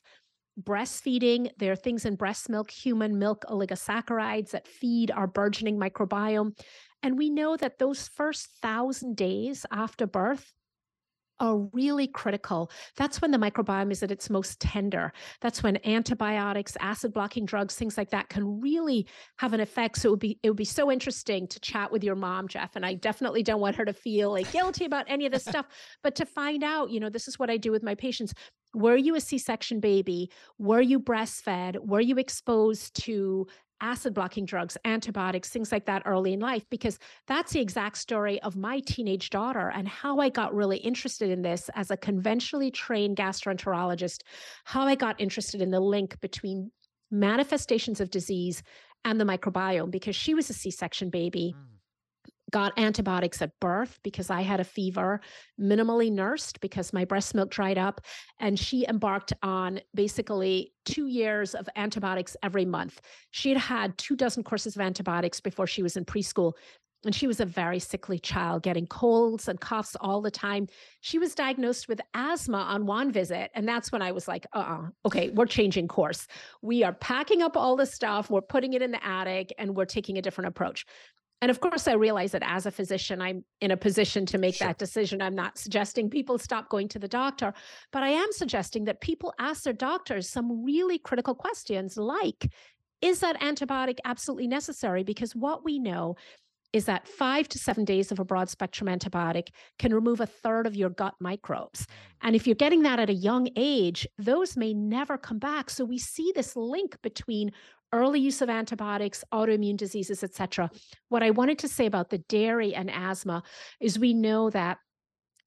Breastfeeding, 0.61 1.51
there 1.57 1.71
are 1.71 1.75
things 1.75 2.05
in 2.05 2.15
breast 2.15 2.49
milk, 2.49 2.71
human 2.71 3.19
milk 3.19 3.43
oligosaccharides 3.47 4.51
that 4.51 4.67
feed 4.67 5.11
our 5.11 5.27
burgeoning 5.27 5.79
microbiome. 5.79 6.57
And 7.03 7.17
we 7.17 7.29
know 7.29 7.55
that 7.57 7.77
those 7.77 8.07
first 8.07 8.49
thousand 8.61 9.15
days 9.15 9.65
after 9.71 10.07
birth, 10.07 10.51
are 11.39 11.57
really 11.73 12.07
critical. 12.07 12.71
That's 12.95 13.21
when 13.21 13.31
the 13.31 13.37
microbiome 13.37 13.91
is 13.91 14.03
at 14.03 14.11
its 14.11 14.29
most 14.29 14.59
tender. 14.59 15.13
That's 15.41 15.63
when 15.63 15.85
antibiotics, 15.85 16.77
acid 16.79 17.13
blocking 17.13 17.45
drugs, 17.45 17.75
things 17.75 17.97
like 17.97 18.09
that 18.11 18.29
can 18.29 18.59
really 18.59 19.07
have 19.37 19.53
an 19.53 19.59
effect. 19.59 19.97
So 19.97 20.09
it 20.09 20.11
would 20.11 20.19
be 20.19 20.39
it 20.43 20.49
would 20.49 20.57
be 20.57 20.65
so 20.65 20.91
interesting 20.91 21.47
to 21.47 21.59
chat 21.59 21.91
with 21.91 22.03
your 22.03 22.15
mom, 22.15 22.47
Jeff. 22.47 22.75
And 22.75 22.85
I 22.85 22.95
definitely 22.95 23.43
don't 23.43 23.61
want 23.61 23.75
her 23.75 23.85
to 23.85 23.93
feel 23.93 24.31
like 24.31 24.51
guilty 24.51 24.85
about 24.85 25.05
any 25.07 25.25
of 25.25 25.31
this 25.31 25.43
stuff, 25.43 25.67
but 26.03 26.15
to 26.15 26.25
find 26.25 26.63
out, 26.63 26.89
you 26.89 26.99
know, 26.99 27.09
this 27.09 27.27
is 27.27 27.39
what 27.39 27.49
I 27.49 27.57
do 27.57 27.71
with 27.71 27.83
my 27.83 27.95
patients. 27.95 28.33
Were 28.73 28.97
you 28.97 29.15
a 29.15 29.21
C-section 29.21 29.79
baby? 29.79 30.29
Were 30.59 30.81
you 30.81 30.99
breastfed? 30.99 31.77
Were 31.85 32.01
you 32.01 32.17
exposed 32.17 33.01
to 33.05 33.47
acid 33.81 34.13
blocking 34.13 34.45
drugs, 34.45 34.77
antibiotics, 34.85 35.49
things 35.49 35.71
like 35.71 35.85
that 35.85 36.03
early 36.05 36.33
in 36.33 36.39
life, 36.39 36.65
because 36.69 36.99
that's 37.27 37.53
the 37.53 37.59
exact 37.59 37.97
story 37.97 38.41
of 38.41 38.55
my 38.55 38.79
teenage 38.81 39.29
daughter 39.29 39.71
and 39.75 39.87
how 39.87 40.19
I 40.19 40.29
got 40.29 40.53
really 40.53 40.77
interested 40.77 41.29
in 41.29 41.41
this 41.41 41.69
as 41.75 41.91
a 41.91 41.97
conventionally 41.97 42.71
trained 42.71 43.17
gastroenterologist, 43.17 44.21
how 44.65 44.83
I 44.83 44.95
got 44.95 45.19
interested 45.19 45.61
in 45.61 45.71
the 45.71 45.79
link 45.79 46.19
between 46.21 46.71
manifestations 47.11 48.01
of 48.01 48.09
disease 48.09 48.63
and 49.05 49.21
the 49.21 49.25
microbiome, 49.25 49.91
because 49.91 50.15
she 50.15 50.33
was 50.33 50.49
a 50.49 50.53
C 50.53 50.71
section 50.71 51.09
baby. 51.09 51.55
Mm 51.55 51.76
got 52.51 52.77
antibiotics 52.77 53.41
at 53.41 53.59
birth 53.59 53.99
because 54.03 54.29
I 54.29 54.41
had 54.41 54.59
a 54.59 54.63
fever, 54.65 55.19
minimally 55.59 56.11
nursed 56.11 56.61
because 56.61 56.93
my 56.93 57.05
breast 57.05 57.35
milk 57.35 57.49
dried 57.49 57.77
up. 57.77 58.01
And 58.39 58.57
she 58.57 58.85
embarked 58.87 59.33
on 59.43 59.81
basically 59.93 60.73
two 60.85 61.07
years 61.07 61.55
of 61.55 61.67
antibiotics 61.75 62.37
every 62.43 62.65
month. 62.65 63.01
She 63.31 63.49
had 63.49 63.57
had 63.57 63.97
two 63.97 64.15
dozen 64.15 64.43
courses 64.43 64.75
of 64.75 64.81
antibiotics 64.81 65.41
before 65.41 65.67
she 65.67 65.83
was 65.83 65.97
in 65.97 66.05
preschool. 66.05 66.53
And 67.05 67.13
she 67.13 67.27
was 67.27 67.39
a 67.39 67.45
very 67.45 67.77
sickly 67.79 68.17
child, 68.17 68.63
getting 68.63 68.87
colds 68.87 69.47
and 69.47 69.61
coughs 69.61 69.95
all 70.01 70.19
the 70.19 70.31
time. 70.31 70.67
She 71.01 71.19
was 71.19 71.35
diagnosed 71.35 71.87
with 71.87 72.01
asthma 72.15 72.57
on 72.57 72.87
one 72.87 73.11
visit. 73.11 73.51
And 73.53 73.67
that's 73.67 73.91
when 73.91 74.01
I 74.01 74.11
was 74.11 74.27
like, 74.27 74.47
uh 74.53 74.59
uh-uh, 74.59 74.87
okay, 75.05 75.29
we're 75.29 75.45
changing 75.45 75.87
course. 75.87 76.27
We 76.63 76.83
are 76.83 76.93
packing 76.93 77.43
up 77.43 77.55
all 77.55 77.75
the 77.75 77.85
stuff, 77.85 78.31
we're 78.31 78.41
putting 78.41 78.73
it 78.73 78.81
in 78.81 78.91
the 78.91 79.05
attic, 79.05 79.53
and 79.59 79.75
we're 79.75 79.85
taking 79.85 80.17
a 80.17 80.21
different 80.23 80.47
approach 80.47 80.85
and 81.41 81.51
of 81.51 81.59
course, 81.59 81.87
I 81.87 81.93
realize 81.93 82.31
that 82.31 82.43
as 82.43 82.65
a 82.65 82.71
physician, 82.71 83.21
I'm 83.21 83.43
in 83.61 83.71
a 83.71 83.77
position 83.77 84.25
to 84.27 84.37
make 84.37 84.55
sure. 84.55 84.67
that 84.67 84.79
decision. 84.79 85.21
I'm 85.21 85.35
not 85.35 85.57
suggesting 85.57 86.09
people 86.09 86.39
stop 86.39 86.69
going 86.69 86.87
to 86.89 86.99
the 86.99 87.07
doctor, 87.07 87.53
but 87.91 88.01
I 88.03 88.09
am 88.09 88.31
suggesting 88.31 88.85
that 88.85 89.01
people 89.01 89.33
ask 89.39 89.63
their 89.63 89.73
doctors 89.73 90.29
some 90.29 90.63
really 90.63 90.97
critical 90.97 91.35
questions 91.35 91.95
like 91.97 92.49
Is 93.01 93.19
that 93.19 93.39
antibiotic 93.39 93.99
absolutely 94.05 94.47
necessary? 94.47 95.03
Because 95.03 95.35
what 95.35 95.63
we 95.63 95.77
know 95.77 96.15
is 96.73 96.85
that 96.85 97.07
five 97.07 97.47
to 97.47 97.57
seven 97.57 97.85
days 97.85 98.11
of 98.11 98.19
a 98.19 98.25
broad 98.25 98.49
spectrum 98.49 98.89
antibiotic 98.89 99.49
can 99.79 99.93
remove 99.93 100.19
a 100.19 100.25
third 100.25 100.67
of 100.67 100.75
your 100.75 100.89
gut 100.89 101.15
microbes. 101.19 101.81
Mm. 101.81 101.87
And 102.23 102.35
if 102.35 102.45
you're 102.45 102.55
getting 102.55 102.83
that 102.83 102.99
at 102.99 103.09
a 103.09 103.13
young 103.13 103.47
age, 103.55 104.07
those 104.17 104.57
may 104.57 104.73
never 104.73 105.17
come 105.17 105.39
back. 105.39 105.69
So 105.69 105.85
we 105.85 105.97
see 105.97 106.31
this 106.35 106.55
link 106.55 106.97
between 107.01 107.51
early 107.93 108.19
use 108.19 108.41
of 108.41 108.49
antibiotics, 108.49 109.23
autoimmune 109.33 109.77
diseases, 109.77 110.23
etc. 110.23 110.69
What 111.09 111.23
I 111.23 111.31
wanted 111.31 111.59
to 111.59 111.67
say 111.67 111.85
about 111.85 112.09
the 112.09 112.17
dairy 112.19 112.75
and 112.75 112.89
asthma 112.89 113.43
is 113.79 113.99
we 113.99 114.13
know 114.13 114.49
that 114.49 114.77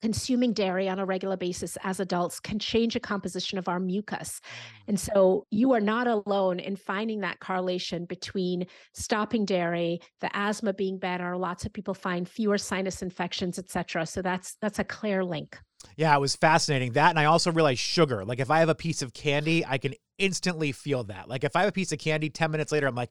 consuming 0.02 0.52
dairy 0.52 0.88
on 0.88 0.99
a 0.99 1.04
regular 1.04 1.37
basis 1.37 1.76
as 1.85 2.00
adults 2.00 2.40
can 2.40 2.59
change 2.59 2.94
the 2.94 3.00
composition 3.00 3.59
of 3.59 3.68
our 3.68 3.78
mucus. 3.78 4.40
And 4.88 4.97
mm. 4.97 5.00
so 5.00 5.47
you 5.50 5.73
are 5.73 5.80
not 5.80 6.06
alone 6.06 6.59
in 6.59 6.76
finding 6.76 7.20
that 7.20 7.40
correlation 7.40 8.06
between 8.06 8.66
stopping 8.94 9.44
dairy, 9.44 10.00
the 10.20 10.30
asthma 10.35 10.73
being 10.73 10.99
better, 10.99 11.37
lots 11.37 11.64
of 11.64 11.73
people 11.73 11.94
find 11.94 12.28
fewer 12.28 12.59
sinus 12.59 13.02
infections, 13.02 13.59
etc. 13.59 14.06
So 14.06 14.23
that's 14.23 14.56
that's 14.61 14.78
a 14.78 14.85
clear 14.85 15.25
link. 15.25 15.59
Yeah, 15.97 16.14
it 16.14 16.20
was 16.20 16.37
fascinating. 16.37 16.92
That 16.92 17.11
and 17.11 17.18
I 17.18 17.25
also 17.25 17.52
realized 17.52 17.80
sugar. 17.80 18.25
Like 18.25 18.38
if 18.38 18.50
I 18.50 18.61
have 18.61 18.68
a 18.68 18.75
piece 18.75 19.02
of 19.02 19.12
candy, 19.14 19.64
I 19.64 19.78
can 19.78 19.94
instantly 20.20 20.72
feel 20.72 21.04
that. 21.04 21.28
Like 21.28 21.44
if 21.44 21.56
I 21.56 21.60
have 21.60 21.68
a 21.68 21.72
piece 21.72 21.92
of 21.92 21.98
candy 21.98 22.30
10 22.30 22.50
minutes 22.50 22.72
later, 22.72 22.86
I'm 22.86 22.94
like, 22.94 23.10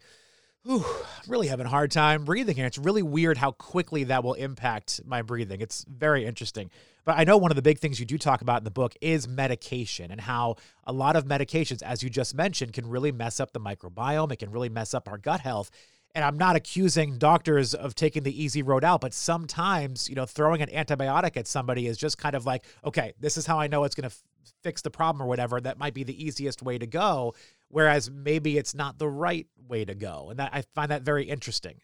Ooh, 0.68 0.84
I'm 0.84 1.30
really 1.30 1.48
having 1.48 1.66
a 1.66 1.70
hard 1.70 1.90
time 1.90 2.26
breathing 2.26 2.58
here. 2.58 2.66
It's 2.66 2.78
really 2.78 3.02
weird 3.02 3.38
how 3.38 3.52
quickly 3.52 4.04
that 4.06 4.26
will 4.26 4.34
impact 4.34 5.00
my 5.06 5.22
breathing. 5.22 5.62
It's 5.62 5.86
very 5.88 6.26
interesting. 6.26 6.70
But 7.06 7.18
I 7.18 7.24
know 7.24 7.38
one 7.38 7.50
of 7.50 7.56
the 7.56 7.62
big 7.62 7.80
things 7.80 7.98
you 7.98 8.06
do 8.06 8.18
talk 8.18 8.42
about 8.42 8.60
in 8.60 8.66
the 8.66 8.72
book 8.72 8.94
is 9.00 9.26
medication 9.26 10.12
and 10.12 10.20
how 10.20 10.58
a 10.84 10.92
lot 10.92 11.16
of 11.16 11.26
medications, 11.26 11.82
as 11.82 12.04
you 12.04 12.10
just 12.10 12.36
mentioned, 12.36 12.74
can 12.74 12.88
really 12.90 13.14
mess 13.14 13.40
up 13.40 13.54
the 13.54 13.60
microbiome. 13.60 14.34
It 14.34 14.40
can 14.40 14.52
really 14.52 14.68
mess 14.68 14.94
up 14.94 15.08
our 15.08 15.18
gut 15.18 15.40
health. 15.40 15.72
And 16.16 16.26
I'm 16.26 16.38
not 16.38 16.56
accusing 16.56 17.18
doctors 17.18 17.74
of 17.74 17.94
taking 17.94 18.24
the 18.24 18.44
easy 18.44 18.64
road 18.64 18.84
out, 18.84 19.02
but 19.02 19.14
sometimes, 19.14 20.10
you 20.10 20.16
know, 20.16 20.26
throwing 20.26 20.62
an 20.62 20.70
antibiotic 20.70 21.38
at 21.38 21.48
somebody 21.48 21.86
is 21.86 21.98
just 21.98 22.18
kind 22.18 22.36
of 22.36 22.46
like, 22.46 22.66
okay, 22.84 23.14
this 23.20 23.38
is 23.38 23.46
how 23.46 23.60
I 23.60 23.68
know 23.68 23.84
it's 23.84 23.94
going 23.94 24.10
to 24.10 24.16
f- 24.16 24.24
fix 24.64 24.82
the 24.82 24.90
problem 24.90 25.22
or 25.22 25.28
whatever. 25.28 25.62
That 25.62 25.78
might 25.78 25.94
be 25.94 26.04
the 26.04 26.26
easiest 26.26 26.64
way 26.64 26.80
to 26.80 26.88
go 26.88 27.36
whereas 27.70 28.12
maybe 28.12 28.58
it's 28.58 28.76
not 28.76 28.98
the 28.98 29.08
right 29.08 29.48
way 29.68 29.86
to 29.86 29.96
go. 29.96 30.28
And 30.30 30.40
that 30.40 30.52
I 30.54 30.64
find 30.76 30.92
that 30.92 31.04
very 31.04 31.24
interesting. 31.24 31.76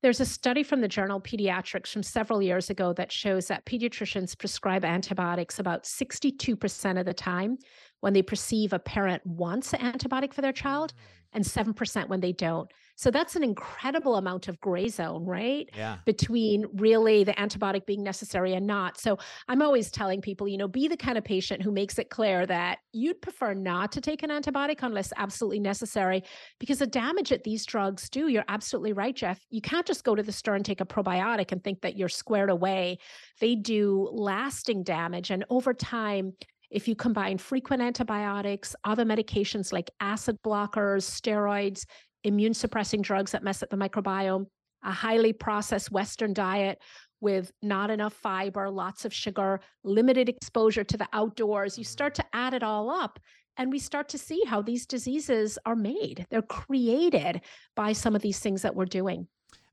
There's 0.00 0.20
a 0.20 0.26
study 0.26 0.62
from 0.62 0.80
the 0.80 0.86
journal 0.86 1.20
Pediatrics 1.20 1.88
from 1.88 2.04
several 2.04 2.40
years 2.40 2.70
ago 2.70 2.92
that 2.92 3.10
shows 3.10 3.48
that 3.48 3.66
pediatricians 3.66 4.38
prescribe 4.38 4.84
antibiotics 4.84 5.58
about 5.58 5.84
62% 5.84 7.00
of 7.00 7.06
the 7.06 7.14
time 7.14 7.58
when 8.00 8.12
they 8.12 8.22
perceive 8.22 8.72
a 8.72 8.78
parent 8.78 9.26
wants 9.26 9.72
an 9.74 9.80
antibiotic 9.80 10.32
for 10.32 10.40
their 10.40 10.52
child 10.52 10.92
mm. 10.94 10.98
and 11.32 11.44
7% 11.44 12.08
when 12.08 12.20
they 12.20 12.32
don't. 12.32 12.70
So 12.98 13.12
that's 13.12 13.36
an 13.36 13.44
incredible 13.44 14.16
amount 14.16 14.48
of 14.48 14.60
gray 14.60 14.88
zone, 14.88 15.24
right? 15.24 15.70
Yeah. 15.76 15.98
Between 16.04 16.66
really 16.74 17.22
the 17.22 17.32
antibiotic 17.34 17.86
being 17.86 18.02
necessary 18.02 18.54
and 18.54 18.66
not. 18.66 18.98
So 18.98 19.18
I'm 19.46 19.62
always 19.62 19.92
telling 19.92 20.20
people, 20.20 20.48
you 20.48 20.58
know, 20.58 20.66
be 20.66 20.88
the 20.88 20.96
kind 20.96 21.16
of 21.16 21.22
patient 21.22 21.62
who 21.62 21.70
makes 21.70 22.00
it 22.00 22.10
clear 22.10 22.44
that 22.46 22.78
you'd 22.92 23.22
prefer 23.22 23.54
not 23.54 23.92
to 23.92 24.00
take 24.00 24.24
an 24.24 24.30
antibiotic 24.30 24.82
unless 24.82 25.12
absolutely 25.16 25.60
necessary, 25.60 26.24
because 26.58 26.80
the 26.80 26.88
damage 26.88 27.28
that 27.28 27.44
these 27.44 27.64
drugs 27.64 28.10
do, 28.10 28.26
you're 28.26 28.44
absolutely 28.48 28.92
right, 28.92 29.14
Jeff. 29.14 29.46
You 29.48 29.60
can't 29.60 29.86
just 29.86 30.02
go 30.02 30.16
to 30.16 30.22
the 30.24 30.32
store 30.32 30.56
and 30.56 30.64
take 30.64 30.80
a 30.80 30.84
probiotic 30.84 31.52
and 31.52 31.62
think 31.62 31.82
that 31.82 31.96
you're 31.96 32.08
squared 32.08 32.50
away. 32.50 32.98
They 33.38 33.54
do 33.54 34.08
lasting 34.10 34.82
damage. 34.82 35.30
And 35.30 35.44
over 35.50 35.72
time, 35.72 36.32
if 36.70 36.86
you 36.86 36.94
combine 36.94 37.38
frequent 37.38 37.80
antibiotics, 37.80 38.76
other 38.84 39.04
medications 39.04 39.72
like 39.72 39.90
acid 40.00 40.36
blockers, 40.44 41.04
steroids, 41.08 41.86
immune 42.24 42.54
suppressing 42.54 43.02
drugs 43.02 43.32
that 43.32 43.42
mess 43.42 43.62
up 43.62 43.70
the 43.70 43.76
microbiome, 43.76 44.46
a 44.84 44.92
highly 44.92 45.32
processed 45.32 45.90
Western 45.90 46.32
diet 46.32 46.78
with 47.20 47.52
not 47.62 47.90
enough 47.90 48.12
fiber, 48.12 48.70
lots 48.70 49.04
of 49.04 49.12
sugar, 49.12 49.60
limited 49.84 50.28
exposure 50.28 50.84
to 50.84 50.96
the 50.96 51.08
outdoors. 51.12 51.76
You 51.78 51.84
start 51.84 52.14
to 52.16 52.24
add 52.32 52.54
it 52.54 52.62
all 52.62 52.90
up, 52.90 53.18
and 53.56 53.72
we 53.72 53.78
start 53.78 54.08
to 54.10 54.18
see 54.18 54.42
how 54.46 54.62
these 54.62 54.86
diseases 54.86 55.58
are 55.66 55.76
made. 55.76 56.26
They're 56.30 56.42
created 56.42 57.40
by 57.74 57.92
some 57.92 58.14
of 58.14 58.22
these 58.22 58.38
things 58.38 58.62
that 58.62 58.74
we're 58.74 58.86
doing 58.86 59.26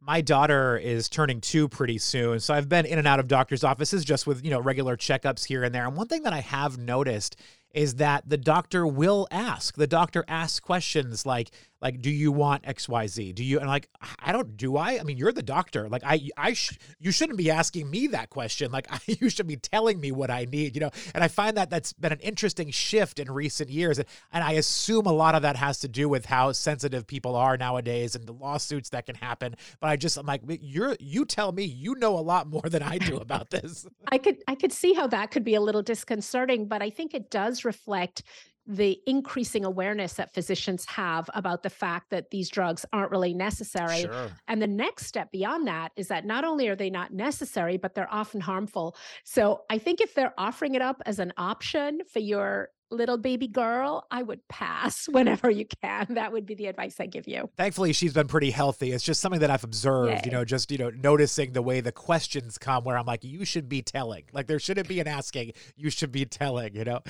my 0.06 0.22
daughter 0.22 0.78
is 0.78 1.10
turning 1.10 1.42
two 1.42 1.68
pretty 1.68 1.98
soon. 1.98 2.40
So 2.40 2.54
I've 2.54 2.70
been 2.70 2.86
in 2.86 3.00
and 3.00 3.08
out 3.08 3.20
of 3.20 3.28
doctor's 3.28 3.64
offices 3.64 4.06
just 4.06 4.28
with, 4.28 4.44
you 4.46 4.52
know, 4.52 4.60
regular 4.60 4.96
checkups 4.96 5.46
here 5.46 5.64
and 5.64 5.74
there. 5.74 5.86
And 5.86 5.98
one 5.98 6.08
thing 6.08 6.22
that 6.24 6.34
I 6.34 6.42
have 6.42 6.78
noticed 6.78 7.38
is 7.74 7.96
that 7.96 8.30
the 8.30 8.38
doctor 8.38 8.86
will 8.86 9.28
ask. 9.32 9.76
The 9.76 9.88
doctor 9.88 10.24
asks 10.28 10.60
questions 10.60 11.26
like, 11.26 11.50
like 11.82 12.02
do 12.02 12.10
you 12.10 12.32
want 12.32 12.64
xyz 12.64 13.36
do 13.36 13.44
you 13.44 13.60
and 13.60 13.68
like 13.68 13.88
i 14.20 14.32
don't 14.32 14.58
do 14.58 14.78
i? 14.78 15.00
I 15.00 15.04
mean 15.04 15.18
you're 15.18 15.32
the 15.32 15.44
doctor. 15.44 15.88
Like 15.90 16.04
i 16.06 16.30
i 16.38 16.54
sh- 16.54 16.78
you 17.00 17.12
shouldn't 17.12 17.38
be 17.38 17.52
asking 17.52 17.90
me 17.90 18.08
that 18.08 18.30
question. 18.30 18.72
Like 18.72 18.88
I, 18.92 19.00
you 19.20 19.30
should 19.30 19.48
be 19.48 19.58
telling 19.58 20.00
me 20.00 20.12
what 20.12 20.30
i 20.32 20.46
need 20.46 20.76
you 20.76 20.82
know? 20.82 20.92
And 21.14 21.24
i 21.24 21.28
find 21.28 21.58
that 21.58 21.70
that's 21.70 21.94
been 21.94 22.12
an 22.12 22.20
interesting 22.20 22.72
shift 22.72 23.20
in 23.20 23.32
recent 23.32 23.70
years 23.70 24.00
and, 24.00 24.08
and 24.32 24.44
i 24.44 24.54
assume 24.54 25.06
a 25.06 25.14
lot 25.14 25.36
of 25.36 25.42
that 25.44 25.56
has 25.56 25.80
to 25.80 25.88
do 25.88 26.10
with 26.10 26.26
how 26.26 26.52
sensitive 26.52 27.08
people 27.08 27.36
are 27.36 27.58
nowadays 27.58 28.16
and 28.16 28.26
the 28.26 28.34
lawsuits 28.34 28.90
that 28.90 29.06
can 29.06 29.16
happen 29.16 29.56
but 29.80 29.90
i 29.90 29.96
just 29.96 30.18
i'm 30.18 30.26
like 30.26 30.42
you're 30.62 30.96
you 31.00 31.26
tell 31.26 31.52
me. 31.52 31.64
You 31.64 31.96
know 31.96 32.18
a 32.18 32.22
lot 32.22 32.48
more 32.48 32.64
than 32.64 32.82
i 32.82 32.98
do 32.98 33.18
about 33.26 33.50
this. 33.50 33.86
I 34.12 34.18
could 34.18 34.38
i 34.48 34.56
could 34.56 34.72
see 34.72 34.94
how 34.94 35.08
that 35.08 35.32
could 35.32 35.44
be 35.44 35.56
a 35.56 35.62
little 35.62 35.82
disconcerting 35.82 36.68
but 36.68 36.82
i 36.82 36.90
think 36.90 37.14
it 37.14 37.30
does 37.30 37.66
reflect 37.66 38.24
the 38.68 39.00
increasing 39.06 39.64
awareness 39.64 40.14
that 40.14 40.34
physicians 40.34 40.86
have 40.86 41.30
about 41.34 41.62
the 41.64 41.70
fact 41.70 42.10
that 42.10 42.32
these 42.32 42.50
drugs 42.50 42.86
aren't 42.92 43.12
really 43.12 43.34
necessary. 43.34 44.02
Sure. 44.02 44.30
And 44.48 44.62
the 44.62 44.68
next 44.68 45.06
step 45.06 45.32
beyond 45.32 45.68
that 45.68 45.92
is 45.96 46.08
that 46.08 46.26
not 46.26 46.44
only 46.44 46.68
are 46.68 46.76
they 46.76 46.90
not 46.90 47.14
necessary, 47.14 47.78
but 47.78 47.94
they're 47.94 48.12
often 48.12 48.42
harmful. 48.42 48.96
So 49.24 49.62
I 49.70 49.78
think 49.78 50.02
if 50.02 50.16
they're 50.16 50.34
offering 50.38 50.74
it 50.76 50.82
up 50.82 51.02
as 51.06 51.20
an 51.20 51.34
option 51.38 52.00
for 52.12 52.20
your 52.20 52.70
little 52.92 53.18
baby 53.18 53.48
girl, 53.48 54.06
I 54.12 54.24
would 54.24 54.48
pass 54.48 55.08
whenever 55.12 55.50
you 55.50 55.66
can. 55.82 56.08
That 56.10 56.32
would 56.32 56.46
be 56.46 56.56
the 56.56 56.68
advice 56.68 57.00
I 57.00 57.06
give 57.06 57.28
you. 57.28 57.50
Thankfully, 57.58 57.94
she's 57.94 58.14
been 58.14 58.28
pretty 58.28 58.52
healthy. 58.52 58.92
It's 58.92 59.04
just 59.04 59.22
something 59.22 59.42
that 59.42 59.50
I've 59.50 59.64
observed, 59.64 60.12
Yay. 60.12 60.22
you 60.26 60.32
know, 60.32 60.46
just, 60.46 60.72
you 60.72 60.78
know, 60.78 60.90
noticing 60.90 61.54
the 61.54 61.62
way 61.62 61.82
the 61.82 61.92
questions 61.92 62.58
come 62.58 62.84
where 62.84 62.98
I'm 62.98 63.06
like, 63.06 63.24
you 63.24 63.46
should 63.46 63.70
be 63.70 63.82
telling. 63.82 64.24
Like 64.32 64.48
there 64.48 64.60
shouldn't 64.60 64.88
be 64.88 65.00
an 65.00 65.08
asking, 65.08 65.54
you 65.76 65.90
should 65.90 66.12
be 66.12 66.26
telling, 66.26 66.76
you 66.76 66.84
know. 66.84 67.02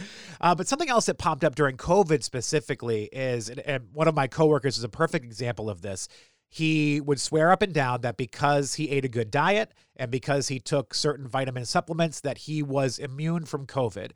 Uh, 0.41 0.55
but 0.55 0.67
something 0.67 0.89
else 0.89 1.05
that 1.07 1.17
popped 1.17 1.43
up 1.43 1.55
during 1.55 1.77
COVID 1.77 2.23
specifically 2.23 3.09
is, 3.11 3.49
and, 3.49 3.59
and 3.61 3.87
one 3.93 4.07
of 4.07 4.15
my 4.15 4.27
coworkers 4.27 4.77
is 4.77 4.83
a 4.83 4.89
perfect 4.89 5.25
example 5.25 5.69
of 5.69 5.81
this 5.81 6.07
he 6.55 7.01
would 7.01 7.19
swear 7.19 7.51
up 7.51 7.61
and 7.61 7.73
down 7.73 7.99
that 7.99 8.15
because 8.15 8.75
he 8.75 8.89
ate 8.89 9.03
a 9.03 9.09
good 9.09 9.29
diet 9.29 9.73
and 9.97 10.09
because 10.09 10.47
he 10.47 10.57
took 10.57 10.93
certain 10.93 11.27
vitamin 11.27 11.65
supplements 11.65 12.21
that 12.21 12.37
he 12.37 12.63
was 12.63 12.97
immune 12.97 13.45
from 13.45 13.65
covid 13.65 14.11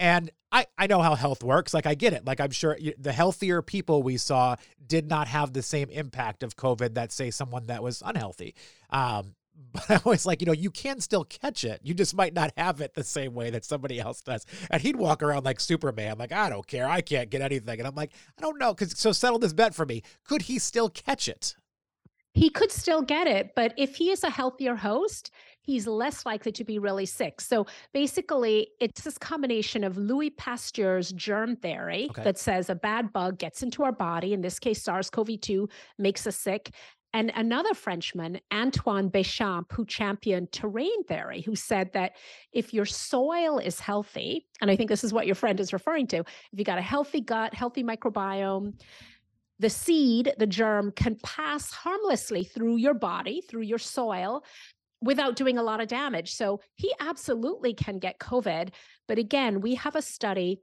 and 0.00 0.30
I, 0.50 0.66
I 0.78 0.86
know 0.86 1.00
how 1.00 1.14
health 1.14 1.44
works. 1.44 1.74
Like, 1.74 1.86
I 1.86 1.94
get 1.94 2.14
it. 2.14 2.24
Like, 2.24 2.40
I'm 2.40 2.50
sure 2.50 2.76
the 2.98 3.12
healthier 3.12 3.60
people 3.62 4.02
we 4.02 4.16
saw 4.16 4.56
did 4.84 5.08
not 5.08 5.28
have 5.28 5.52
the 5.52 5.62
same 5.62 5.90
impact 5.90 6.42
of 6.42 6.56
COVID 6.56 6.94
that, 6.94 7.12
say, 7.12 7.30
someone 7.30 7.66
that 7.66 7.82
was 7.82 8.02
unhealthy. 8.04 8.54
Um, 8.88 9.34
but 9.72 9.90
I 9.90 10.00
was 10.04 10.24
like, 10.24 10.40
you 10.40 10.46
know, 10.46 10.54
you 10.54 10.70
can 10.70 11.00
still 11.00 11.24
catch 11.24 11.64
it. 11.64 11.80
You 11.84 11.92
just 11.92 12.14
might 12.14 12.32
not 12.32 12.50
have 12.56 12.80
it 12.80 12.94
the 12.94 13.04
same 13.04 13.34
way 13.34 13.50
that 13.50 13.64
somebody 13.64 14.00
else 14.00 14.22
does. 14.22 14.46
And 14.70 14.80
he'd 14.80 14.96
walk 14.96 15.22
around 15.22 15.44
like 15.44 15.60
Superman, 15.60 16.16
like, 16.18 16.32
I 16.32 16.48
don't 16.48 16.66
care. 16.66 16.88
I 16.88 17.02
can't 17.02 17.28
get 17.28 17.42
anything. 17.42 17.78
And 17.78 17.86
I'm 17.86 17.94
like, 17.94 18.12
I 18.38 18.40
don't 18.40 18.58
know. 18.58 18.74
Cause 18.74 18.98
so 18.98 19.12
settle 19.12 19.38
this 19.38 19.52
bet 19.52 19.74
for 19.74 19.84
me. 19.84 20.02
Could 20.24 20.42
he 20.42 20.58
still 20.58 20.88
catch 20.88 21.28
it? 21.28 21.54
He 22.32 22.48
could 22.48 22.72
still 22.72 23.02
get 23.02 23.26
it, 23.26 23.54
but 23.54 23.74
if 23.76 23.96
he 23.96 24.10
is 24.10 24.24
a 24.24 24.30
healthier 24.30 24.76
host, 24.76 25.30
he's 25.70 25.86
less 25.86 26.26
likely 26.26 26.52
to 26.52 26.64
be 26.64 26.78
really 26.78 27.06
sick. 27.06 27.40
So 27.40 27.66
basically, 27.94 28.68
it's 28.80 29.02
this 29.02 29.18
combination 29.18 29.84
of 29.84 29.96
Louis 29.96 30.30
Pasteur's 30.30 31.12
germ 31.12 31.56
theory 31.56 32.08
okay. 32.10 32.24
that 32.24 32.38
says 32.38 32.70
a 32.70 32.74
bad 32.74 33.12
bug 33.12 33.38
gets 33.38 33.62
into 33.62 33.84
our 33.84 33.92
body, 33.92 34.32
in 34.32 34.40
this 34.40 34.58
case, 34.58 34.82
SARS 34.82 35.10
CoV 35.10 35.40
2 35.40 35.68
makes 35.98 36.26
us 36.26 36.36
sick, 36.36 36.72
and 37.12 37.32
another 37.34 37.74
Frenchman, 37.74 38.40
Antoine 38.52 39.10
Béchamp, 39.10 39.72
who 39.72 39.84
championed 39.84 40.52
terrain 40.52 41.02
theory, 41.04 41.40
who 41.40 41.56
said 41.56 41.92
that 41.92 42.12
if 42.52 42.72
your 42.72 42.84
soil 42.86 43.58
is 43.58 43.80
healthy, 43.80 44.46
and 44.60 44.70
I 44.70 44.76
think 44.76 44.88
this 44.88 45.02
is 45.02 45.12
what 45.12 45.26
your 45.26 45.34
friend 45.34 45.58
is 45.58 45.72
referring 45.72 46.06
to, 46.08 46.18
if 46.18 46.58
you 46.58 46.64
got 46.64 46.78
a 46.78 46.82
healthy 46.82 47.20
gut, 47.20 47.52
healthy 47.52 47.82
microbiome, 47.82 48.80
the 49.58 49.70
seed, 49.70 50.32
the 50.38 50.46
germ, 50.46 50.92
can 50.92 51.16
pass 51.22 51.72
harmlessly 51.72 52.44
through 52.44 52.76
your 52.76 52.94
body, 52.94 53.42
through 53.42 53.62
your 53.62 53.78
soil, 53.78 54.44
without 55.02 55.36
doing 55.36 55.58
a 55.58 55.62
lot 55.62 55.80
of 55.80 55.88
damage. 55.88 56.34
So 56.34 56.60
he 56.74 56.92
absolutely 57.00 57.74
can 57.74 57.98
get 57.98 58.18
COVID. 58.18 58.70
But 59.08 59.18
again, 59.18 59.60
we 59.60 59.74
have 59.76 59.96
a 59.96 60.02
study 60.02 60.60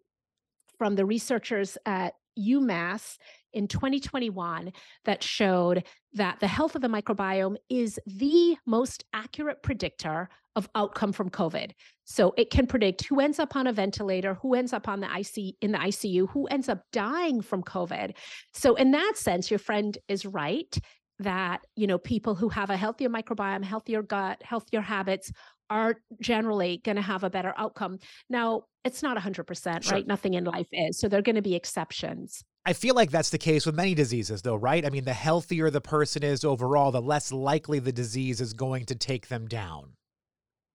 from 0.77 0.95
the 0.95 1.05
researchers 1.05 1.77
at 1.85 2.13
UMass 2.39 3.17
in 3.53 3.67
2021 3.67 4.71
that 5.05 5.23
showed 5.23 5.83
that 6.13 6.39
the 6.39 6.47
health 6.47 6.75
of 6.75 6.81
the 6.81 6.87
microbiome 6.87 7.55
is 7.69 7.99
the 8.05 8.55
most 8.65 9.05
accurate 9.13 9.63
predictor 9.63 10.29
of 10.55 10.69
outcome 10.75 11.13
from 11.13 11.29
COVID. 11.29 11.71
So 12.05 12.33
it 12.37 12.49
can 12.49 12.65
predict 12.67 13.05
who 13.05 13.19
ends 13.19 13.39
up 13.39 13.55
on 13.55 13.67
a 13.67 13.73
ventilator, 13.73 14.35
who 14.35 14.55
ends 14.55 14.73
up 14.73 14.87
on 14.87 14.99
the 14.99 15.07
IC 15.07 15.55
in 15.61 15.71
the 15.71 15.77
ICU, 15.77 16.29
who 16.29 16.45
ends 16.47 16.69
up 16.69 16.83
dying 16.91 17.41
from 17.41 17.63
COVID. 17.63 18.13
So 18.53 18.75
in 18.75 18.91
that 18.91 19.13
sense, 19.15 19.51
your 19.51 19.59
friend 19.59 19.97
is 20.07 20.25
right 20.25 20.77
that 21.19 21.65
you 21.75 21.87
know 21.87 21.97
people 21.97 22.35
who 22.35 22.49
have 22.49 22.69
a 22.69 22.77
healthier 22.77 23.09
microbiome, 23.09 23.63
healthier 23.63 24.01
gut, 24.01 24.41
healthier 24.43 24.81
habits 24.81 25.31
are 25.69 25.95
generally 26.21 26.81
going 26.83 26.95
to 26.95 27.01
have 27.01 27.23
a 27.23 27.29
better 27.29 27.53
outcome. 27.57 27.99
Now, 28.29 28.63
it's 28.85 29.03
not 29.03 29.17
100%, 29.17 29.83
sure. 29.83 29.93
right? 29.93 30.07
Nothing 30.07 30.35
in 30.35 30.45
life 30.45 30.69
is. 30.71 30.97
So 30.97 31.09
there're 31.09 31.21
going 31.21 31.35
to 31.35 31.41
be 31.41 31.55
exceptions. 31.55 32.43
I 32.65 32.71
feel 32.71 32.95
like 32.95 33.11
that's 33.11 33.29
the 33.29 33.37
case 33.37 33.65
with 33.65 33.75
many 33.75 33.93
diseases, 33.93 34.41
though, 34.41 34.55
right? 34.55 34.85
I 34.85 34.89
mean, 34.89 35.03
the 35.03 35.13
healthier 35.13 35.69
the 35.69 35.81
person 35.81 36.23
is 36.23 36.43
overall, 36.45 36.91
the 36.91 37.01
less 37.01 37.31
likely 37.31 37.79
the 37.79 37.91
disease 37.91 38.39
is 38.39 38.53
going 38.53 38.85
to 38.85 38.95
take 38.95 39.27
them 39.27 39.47
down. 39.47 39.96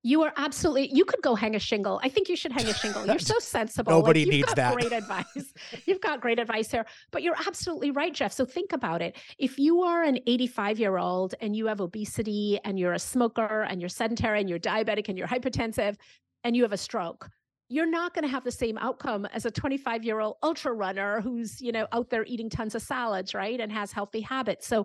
You 0.05 0.23
are 0.23 0.33
absolutely. 0.37 0.93
You 0.93 1.05
could 1.05 1.23
go 1.23 1.35
hang 1.35 1.55
a 1.55 1.59
shingle. 1.61 2.01
I 2.03 2.09
think 2.09 2.29
you 2.29 2.35
should 2.35 2.51
hang 2.51 2.67
a 2.67 2.75
shingle. 2.75 3.07
You're 3.07 3.21
so 3.21 3.39
sensible. 3.39 3.93
Nobody 3.93 4.25
like, 4.25 4.33
needs 4.33 4.55
that. 4.55 4.75
Great 4.75 4.93
advice. 4.93 5.55
You've 5.87 6.01
got 6.01 6.21
great 6.21 6.41
advice 6.41 6.71
here. 6.71 6.85
But 7.13 7.23
you're 7.23 7.37
absolutely 7.47 7.93
right, 7.93 8.13
Jeff. 8.13 8.33
So 8.33 8.45
think 8.45 8.73
about 8.73 9.01
it. 9.01 9.17
If 9.39 9.59
you 9.59 9.83
are 9.83 10.03
an 10.03 10.19
85 10.27 10.81
year 10.81 10.97
old 10.97 11.35
and 11.41 11.55
you 11.55 11.67
have 11.67 11.81
obesity 11.81 12.59
and 12.65 12.79
you're 12.79 12.95
a 12.95 12.99
smoker 12.99 13.63
and 13.63 13.81
you're 13.81 13.89
sedentary 13.89 14.41
and 14.41 14.51
you're 14.51 14.59
diabetic 14.59 15.09
and 15.09 15.17
you're 15.17 15.29
hypertensive 15.29 15.97
and 16.43 16.57
you 16.57 16.63
have 16.63 16.73
a 16.73 16.77
stroke, 16.77 17.31
you're 17.69 17.87
not 17.87 18.13
going 18.13 18.23
to 18.23 18.29
have 18.29 18.45
the 18.45 18.53
same 18.53 18.77
outcome 18.79 19.27
as 19.33 19.47
a 19.47 19.51
25 19.51 20.05
year 20.05 20.21
old 20.21 20.37
ultra 20.43 20.73
runner 20.75 21.23
who's 21.23 21.61
you 21.63 21.73
know 21.73 21.87
out 21.93 22.11
there 22.11 22.25
eating 22.27 22.51
tons 22.51 22.75
of 22.75 22.83
salads 22.83 23.33
right 23.33 23.61
and 23.61 23.73
has 23.73 23.93
healthy 23.93 24.21
habits 24.21 24.67
so 24.67 24.85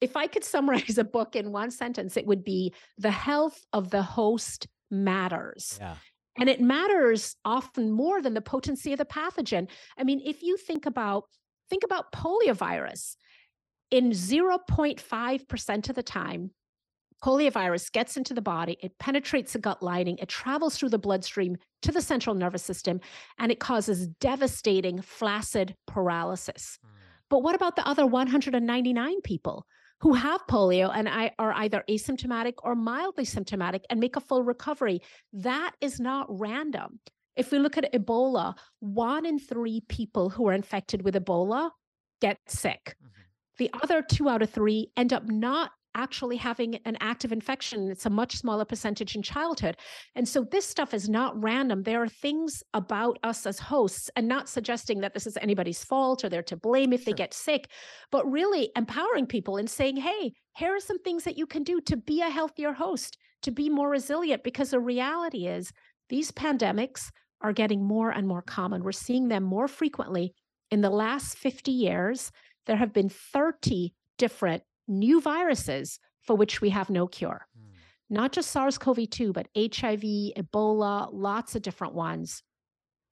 if 0.00 0.16
I 0.16 0.26
could 0.26 0.44
summarize 0.44 0.98
a 0.98 1.04
book 1.04 1.36
in 1.36 1.52
one 1.52 1.70
sentence, 1.70 2.16
it 2.16 2.26
would 2.26 2.44
be 2.44 2.72
the 2.98 3.10
health 3.10 3.64
of 3.72 3.90
the 3.90 4.02
host 4.02 4.66
matters. 4.90 5.78
Yeah. 5.80 5.96
And 6.38 6.50
it 6.50 6.60
matters 6.60 7.34
often 7.44 7.90
more 7.90 8.20
than 8.20 8.34
the 8.34 8.42
potency 8.42 8.92
of 8.92 8.98
the 8.98 9.06
pathogen. 9.06 9.68
I 9.98 10.04
mean, 10.04 10.20
if 10.24 10.42
you 10.42 10.56
think 10.56 10.84
about 10.84 11.24
think 11.70 11.82
about 11.82 12.12
poliovirus, 12.12 13.16
in 13.90 14.10
0.5% 14.10 15.88
of 15.88 15.94
the 15.94 16.02
time, 16.02 16.50
poliovirus 17.24 17.90
gets 17.90 18.16
into 18.16 18.34
the 18.34 18.42
body, 18.42 18.76
it 18.80 18.92
penetrates 18.98 19.54
the 19.54 19.58
gut 19.58 19.82
lining, 19.82 20.18
it 20.18 20.28
travels 20.28 20.76
through 20.76 20.90
the 20.90 20.98
bloodstream 20.98 21.56
to 21.82 21.90
the 21.90 22.02
central 22.02 22.34
nervous 22.34 22.62
system, 22.62 23.00
and 23.38 23.50
it 23.50 23.58
causes 23.58 24.06
devastating 24.20 25.00
flaccid 25.00 25.74
paralysis. 25.86 26.78
Mm. 26.84 26.90
But 27.30 27.42
what 27.42 27.54
about 27.54 27.74
the 27.76 27.86
other 27.86 28.06
199 28.06 29.20
people? 29.22 29.66
Who 30.00 30.14
have 30.14 30.46
polio 30.46 30.90
and 30.94 31.08
I 31.08 31.32
are 31.38 31.52
either 31.54 31.82
asymptomatic 31.88 32.54
or 32.62 32.74
mildly 32.74 33.24
symptomatic 33.24 33.84
and 33.90 33.98
make 34.00 34.16
a 34.16 34.20
full 34.20 34.42
recovery. 34.42 35.00
That 35.32 35.72
is 35.80 35.98
not 36.00 36.26
random. 36.28 37.00
If 37.36 37.50
we 37.50 37.58
look 37.58 37.76
at 37.76 37.92
Ebola, 37.92 38.54
one 38.80 39.26
in 39.26 39.38
three 39.38 39.82
people 39.88 40.30
who 40.30 40.46
are 40.48 40.54
infected 40.54 41.02
with 41.02 41.14
Ebola 41.14 41.70
get 42.20 42.38
sick. 42.46 42.96
Mm-hmm. 43.02 43.22
The 43.58 43.70
other 43.82 44.02
two 44.02 44.28
out 44.28 44.42
of 44.42 44.50
three 44.50 44.90
end 44.96 45.12
up 45.12 45.26
not 45.26 45.70
actually 45.96 46.36
having 46.36 46.76
an 46.84 46.96
active 47.00 47.32
infection. 47.32 47.90
It's 47.90 48.06
a 48.06 48.10
much 48.10 48.36
smaller 48.36 48.64
percentage 48.64 49.16
in 49.16 49.22
childhood. 49.22 49.76
And 50.14 50.28
so 50.28 50.44
this 50.44 50.66
stuff 50.66 50.94
is 50.94 51.08
not 51.08 51.42
random. 51.42 51.82
There 51.82 52.02
are 52.02 52.08
things 52.08 52.62
about 52.74 53.18
us 53.22 53.46
as 53.46 53.58
hosts, 53.58 54.10
and 54.14 54.28
not 54.28 54.48
suggesting 54.48 55.00
that 55.00 55.14
this 55.14 55.26
is 55.26 55.36
anybody's 55.38 55.82
fault 55.82 56.24
or 56.24 56.28
they're 56.28 56.42
to 56.44 56.56
blame 56.56 56.92
if 56.92 57.02
sure. 57.02 57.12
they 57.12 57.16
get 57.16 57.34
sick, 57.34 57.68
but 58.12 58.30
really 58.30 58.70
empowering 58.76 59.26
people 59.26 59.56
and 59.56 59.68
saying, 59.68 59.96
hey, 59.96 60.32
here 60.56 60.76
are 60.76 60.80
some 60.80 60.98
things 61.00 61.24
that 61.24 61.38
you 61.38 61.46
can 61.46 61.62
do 61.62 61.80
to 61.82 61.96
be 61.96 62.20
a 62.20 62.30
healthier 62.30 62.72
host, 62.72 63.16
to 63.42 63.50
be 63.50 63.68
more 63.68 63.90
resilient. 63.90 64.44
Because 64.44 64.70
the 64.70 64.80
reality 64.80 65.46
is, 65.46 65.72
these 66.08 66.30
pandemics 66.30 67.10
are 67.40 67.52
getting 67.52 67.82
more 67.82 68.10
and 68.10 68.28
more 68.28 68.42
common. 68.42 68.84
We're 68.84 68.92
seeing 68.92 69.28
them 69.28 69.42
more 69.42 69.68
frequently. 69.68 70.34
In 70.70 70.80
the 70.80 70.90
last 70.90 71.36
50 71.38 71.70
years, 71.70 72.32
there 72.66 72.76
have 72.76 72.92
been 72.92 73.08
30 73.08 73.94
different 74.18 74.62
new 74.88 75.20
viruses 75.20 75.98
for 76.22 76.36
which 76.36 76.60
we 76.60 76.70
have 76.70 76.90
no 76.90 77.06
cure. 77.06 77.46
Mm. 77.58 77.74
Not 78.10 78.32
just 78.32 78.50
SARS 78.50 78.78
CoV 78.78 79.08
2, 79.10 79.32
but 79.32 79.48
HIV, 79.56 80.02
Ebola, 80.36 81.08
lots 81.12 81.54
of 81.56 81.62
different 81.62 81.94
ones 81.94 82.42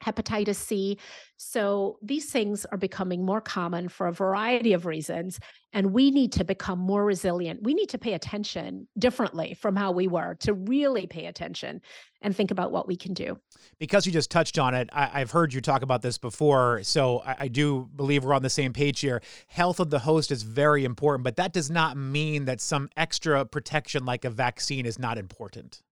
hepatitis 0.05 0.57
C. 0.57 0.99
So 1.37 1.99
these 2.03 2.31
things 2.31 2.65
are 2.67 2.79
becoming 2.79 3.25
more 3.25 3.41
common 3.41 3.89
for 3.89 4.07
a 4.07 4.13
variety 4.13 4.73
of 4.73 4.87
reasons. 4.87 5.41
And 5.73 5.93
we 5.93 6.11
need 6.11 6.31
to 6.33 6.45
become 6.45 6.79
more 6.79 7.05
resilient. 7.05 7.63
We 7.63 7.75
need 7.75 7.89
to 7.91 7.99
pay 7.99 8.15
attention 8.15 8.87
differently 8.99 9.55
from 9.55 9.75
how 9.75 9.91
we 9.91 10.07
were 10.07 10.37
to 10.41 10.55
really 10.55 11.07
pay 11.07 11.27
attention 11.27 11.81
and 12.23 12.35
think 12.35 12.51
about 12.51 12.71
what 12.71 12.87
we 12.87 12.97
can 12.97 13.13
do. 13.13 13.39
Because 13.79 14.07
you 14.07 14.13
just 14.13 14.31
touched 14.31 14.59
on 14.59 14.75
it, 14.75 14.89
I, 14.93 15.19
have 15.19 15.33
heard 15.33 15.53
you 15.53 15.61
talk 15.61 15.83
about 15.83 16.01
this 16.01 16.17
before. 16.17 16.81
So 16.85 17.21
I, 17.21 17.37
I 17.41 17.49
do 17.49 17.89
believe 17.97 18.25
we're 18.25 18.35
on 18.35 18.43
the 18.43 18.51
same 18.51 18.73
page 18.73 19.01
here. 19.01 19.21
Health 19.49 19.81
of 19.81 19.91
the 19.91 19.99
host 19.99 20.31
is 20.31 20.43
very 20.43 20.85
important, 20.85 21.25
but 21.25 21.37
that 21.37 21.53
does 21.53 21.71
not 21.71 21.97
mean 21.97 22.45
that 22.45 22.61
some 22.61 22.89
extra 22.97 23.45
protection 23.45 24.05
like 24.05 24.25
a 24.25 24.31
vaccine 24.31 24.87
is 24.87 24.99
not 24.99 25.19
important. 25.19 25.83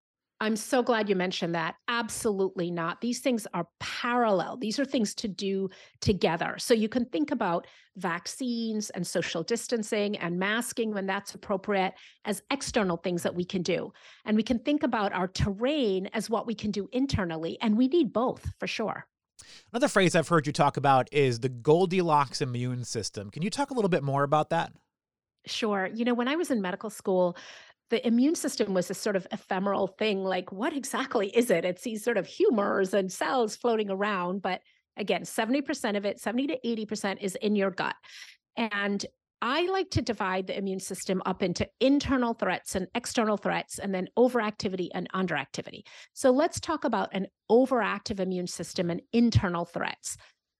I'm 0.42 0.56
so 0.56 0.82
glad 0.82 1.08
you 1.08 1.14
mentioned 1.14 1.54
that. 1.54 1.76
Absolutely 1.86 2.68
not. 2.68 3.00
These 3.00 3.20
things 3.20 3.46
are 3.54 3.68
parallel. 3.78 4.56
These 4.56 4.80
are 4.80 4.84
things 4.84 5.14
to 5.14 5.28
do 5.28 5.70
together. 6.00 6.56
So 6.58 6.74
you 6.74 6.88
can 6.88 7.04
think 7.04 7.30
about 7.30 7.68
vaccines 7.96 8.90
and 8.90 9.06
social 9.06 9.44
distancing 9.44 10.16
and 10.18 10.40
masking 10.40 10.92
when 10.92 11.06
that's 11.06 11.32
appropriate 11.36 11.94
as 12.24 12.42
external 12.50 12.96
things 12.96 13.22
that 13.22 13.36
we 13.36 13.44
can 13.44 13.62
do. 13.62 13.92
And 14.24 14.36
we 14.36 14.42
can 14.42 14.58
think 14.58 14.82
about 14.82 15.12
our 15.12 15.28
terrain 15.28 16.08
as 16.12 16.28
what 16.28 16.44
we 16.44 16.56
can 16.56 16.72
do 16.72 16.88
internally. 16.92 17.56
And 17.60 17.78
we 17.78 17.86
need 17.86 18.12
both 18.12 18.52
for 18.58 18.66
sure. 18.66 19.06
Another 19.72 19.86
phrase 19.86 20.16
I've 20.16 20.26
heard 20.26 20.48
you 20.48 20.52
talk 20.52 20.76
about 20.76 21.08
is 21.12 21.38
the 21.38 21.50
Goldilocks 21.50 22.40
immune 22.40 22.82
system. 22.82 23.30
Can 23.30 23.42
you 23.42 23.50
talk 23.50 23.70
a 23.70 23.74
little 23.74 23.88
bit 23.88 24.02
more 24.02 24.24
about 24.24 24.50
that? 24.50 24.72
Sure. 25.46 25.88
You 25.92 26.04
know, 26.04 26.14
when 26.14 26.28
I 26.28 26.36
was 26.36 26.50
in 26.50 26.60
medical 26.60 26.90
school, 26.90 27.36
the 27.92 28.04
immune 28.06 28.34
system 28.34 28.72
was 28.72 28.90
a 28.90 28.94
sort 28.94 29.16
of 29.16 29.26
ephemeral 29.30 29.86
thing. 29.86 30.24
Like, 30.24 30.50
what 30.50 30.72
exactly 30.72 31.28
is 31.28 31.50
it? 31.50 31.66
It's 31.66 31.82
these 31.82 32.02
sort 32.02 32.16
of 32.16 32.26
humors 32.26 32.94
and 32.94 33.12
cells 33.12 33.54
floating 33.54 33.90
around. 33.90 34.40
But 34.40 34.62
again, 34.96 35.24
70% 35.24 35.98
of 35.98 36.06
it, 36.06 36.18
70 36.18 36.46
to 36.46 36.58
80% 36.64 37.18
is 37.20 37.34
in 37.36 37.54
your 37.54 37.70
gut. 37.70 37.94
And 38.56 39.04
I 39.42 39.66
like 39.66 39.90
to 39.90 40.00
divide 40.00 40.46
the 40.46 40.56
immune 40.56 40.80
system 40.80 41.20
up 41.26 41.42
into 41.42 41.68
internal 41.80 42.32
threats 42.32 42.76
and 42.76 42.86
external 42.94 43.36
threats, 43.36 43.78
and 43.78 43.94
then 43.94 44.08
overactivity 44.16 44.88
and 44.94 45.06
underactivity. 45.12 45.82
So 46.14 46.30
let's 46.30 46.60
talk 46.60 46.84
about 46.84 47.10
an 47.12 47.26
overactive 47.50 48.20
immune 48.20 48.46
system 48.46 48.88
and 48.88 49.02
internal 49.12 49.66
threats. 49.66 50.16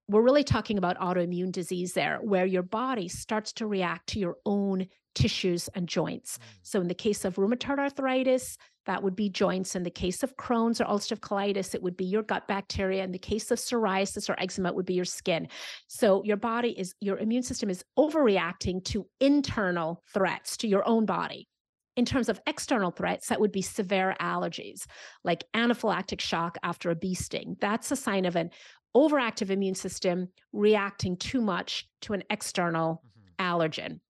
We're 0.09 0.23
really 0.23 0.45
talking 0.45 0.79
about 0.79 0.99
autoimmune 0.99 1.53
disease 1.53 1.93
there, 1.93 2.19
where 2.23 2.47
your 2.47 2.63
body 2.63 3.09
starts 3.09 3.53
to 3.55 3.67
react 3.67 4.09
to 4.09 4.19
your 4.19 4.37
own 4.45 4.89
tissues 5.15 5.69
and 5.75 5.89
joints. 5.89 6.39
Mm. 6.39 6.43
So, 6.63 6.81
in 6.81 6.89
the 6.89 6.95
case 6.95 7.25
of 7.25 7.37
rheumatoid 7.37 7.79
arthritis, 7.79 8.57
that 8.87 9.03
would 9.03 9.15
be 9.15 9.29
joints. 9.29 9.77
In 9.77 9.85
the 9.85 9.91
case 9.91 10.23
of 10.23 10.37
Crohn's 10.37 10.81
or 10.81 10.85
ulcerative 10.87 11.21
colitis, 11.21 11.75
it 11.75 11.83
would 11.83 11.97
be 11.97 12.05
your 12.05 12.23
gut 12.23 12.49
bacteria. 12.49 13.05
In 13.05 13.13
the 13.13 13.19
case 13.19 13.51
of 13.51 13.59
psoriasis 13.59 14.29
or 14.29 14.41
eczema, 14.41 14.71
it 14.71 14.75
would 14.75 14.87
be 14.87 14.95
your 14.95 15.05
skin. 15.05 15.49
So, 15.87 16.23
your 16.25 16.37
body 16.37 16.71
is, 16.71 16.95
your 17.01 17.19
immune 17.19 17.43
system 17.43 17.71
is 17.71 17.85
overreacting 17.99 18.85
to 18.87 19.07
internal 19.21 20.03
threats 20.13 20.57
to 20.59 20.69
your 20.69 20.87
own 20.87 21.07
body. 21.07 21.49
In 21.95 22.07
terms 22.07 22.31
of 22.31 22.41
external 22.47 22.91
threats, 22.91 23.29
that 23.29 23.39
would 23.39 23.53
be 23.53 23.61
severe 23.61 24.17
allergies, 24.19 24.87
like 25.25 25.45
anaphylactic 25.55 26.21
shock 26.21 26.57
after 26.63 26.91
a 26.91 26.97
bee 26.97 27.15
sting. 27.15 27.57
That's 27.61 27.91
a 27.93 27.97
sign 27.97 28.25
of 28.25 28.35
an 28.35 28.49
overactive 28.97 29.51
immune 29.51 29.75
system 29.75 30.29
reacting 30.53 31.17
too 31.17 31.41
much 31.41 31.89
to 32.03 32.13
an 32.13 32.23
external 32.31 33.03
mm-hmm. 33.07 33.53
allergen. 33.53 34.01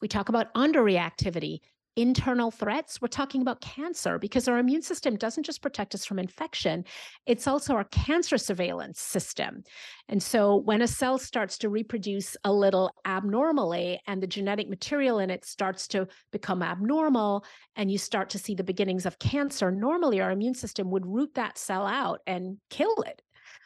We 0.00 0.08
talk 0.08 0.28
about 0.28 0.52
underreactivity, 0.54 1.60
internal 1.96 2.50
threats. 2.50 3.00
We're 3.00 3.08
talking 3.08 3.42
about 3.42 3.60
cancer 3.60 4.18
because 4.18 4.48
our 4.48 4.58
immune 4.58 4.82
system 4.82 5.16
doesn't 5.16 5.42
just 5.42 5.60
protect 5.60 5.94
us 5.94 6.04
from 6.04 6.18
infection, 6.18 6.84
it's 7.26 7.46
also 7.46 7.74
our 7.74 7.84
cancer 7.84 8.38
surveillance 8.38 9.00
system. 9.00 9.62
And 10.08 10.22
so 10.22 10.56
when 10.56 10.82
a 10.82 10.88
cell 10.88 11.18
starts 11.18 11.58
to 11.58 11.68
reproduce 11.68 12.36
a 12.44 12.52
little 12.52 12.92
abnormally 13.04 14.00
and 14.06 14.22
the 14.22 14.26
genetic 14.26 14.68
material 14.68 15.18
in 15.18 15.30
it 15.30 15.44
starts 15.44 15.86
to 15.88 16.06
become 16.30 16.62
abnormal 16.62 17.44
and 17.76 17.90
you 17.90 17.98
start 17.98 18.30
to 18.30 18.38
see 18.38 18.54
the 18.54 18.64
beginnings 18.64 19.04
of 19.04 19.18
cancer, 19.18 19.70
normally 19.70 20.20
our 20.20 20.30
immune 20.30 20.54
system 20.54 20.90
would 20.90 21.06
root 21.06 21.34
that 21.34 21.58
cell 21.58 21.86
out 21.86 22.20
and 22.26 22.58
kill 22.70 22.94
it. 23.06 23.20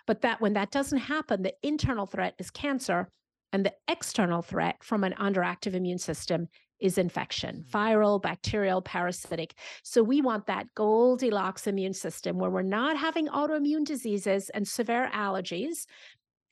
But 0.06 0.22
that 0.22 0.40
when 0.40 0.54
that 0.54 0.70
doesn't 0.70 0.98
happen, 0.98 1.42
the 1.42 1.54
internal 1.62 2.06
threat 2.06 2.34
is 2.38 2.50
cancer 2.50 3.08
and 3.52 3.64
the 3.64 3.74
external 3.88 4.42
threat 4.42 4.82
from 4.82 5.04
an 5.04 5.14
underactive 5.18 5.74
immune 5.74 5.98
system 5.98 6.48
is 6.80 6.98
infection, 6.98 7.64
mm-hmm. 7.66 7.76
viral, 7.76 8.20
bacterial, 8.20 8.82
parasitic. 8.82 9.54
So 9.82 10.02
we 10.02 10.20
want 10.20 10.46
that 10.46 10.66
Goldilocks 10.74 11.66
immune 11.66 11.94
system 11.94 12.38
where 12.38 12.50
we're 12.50 12.62
not 12.62 12.96
having 12.96 13.28
autoimmune 13.28 13.84
diseases 13.84 14.50
and 14.50 14.66
severe 14.66 15.08
allergies. 15.14 15.86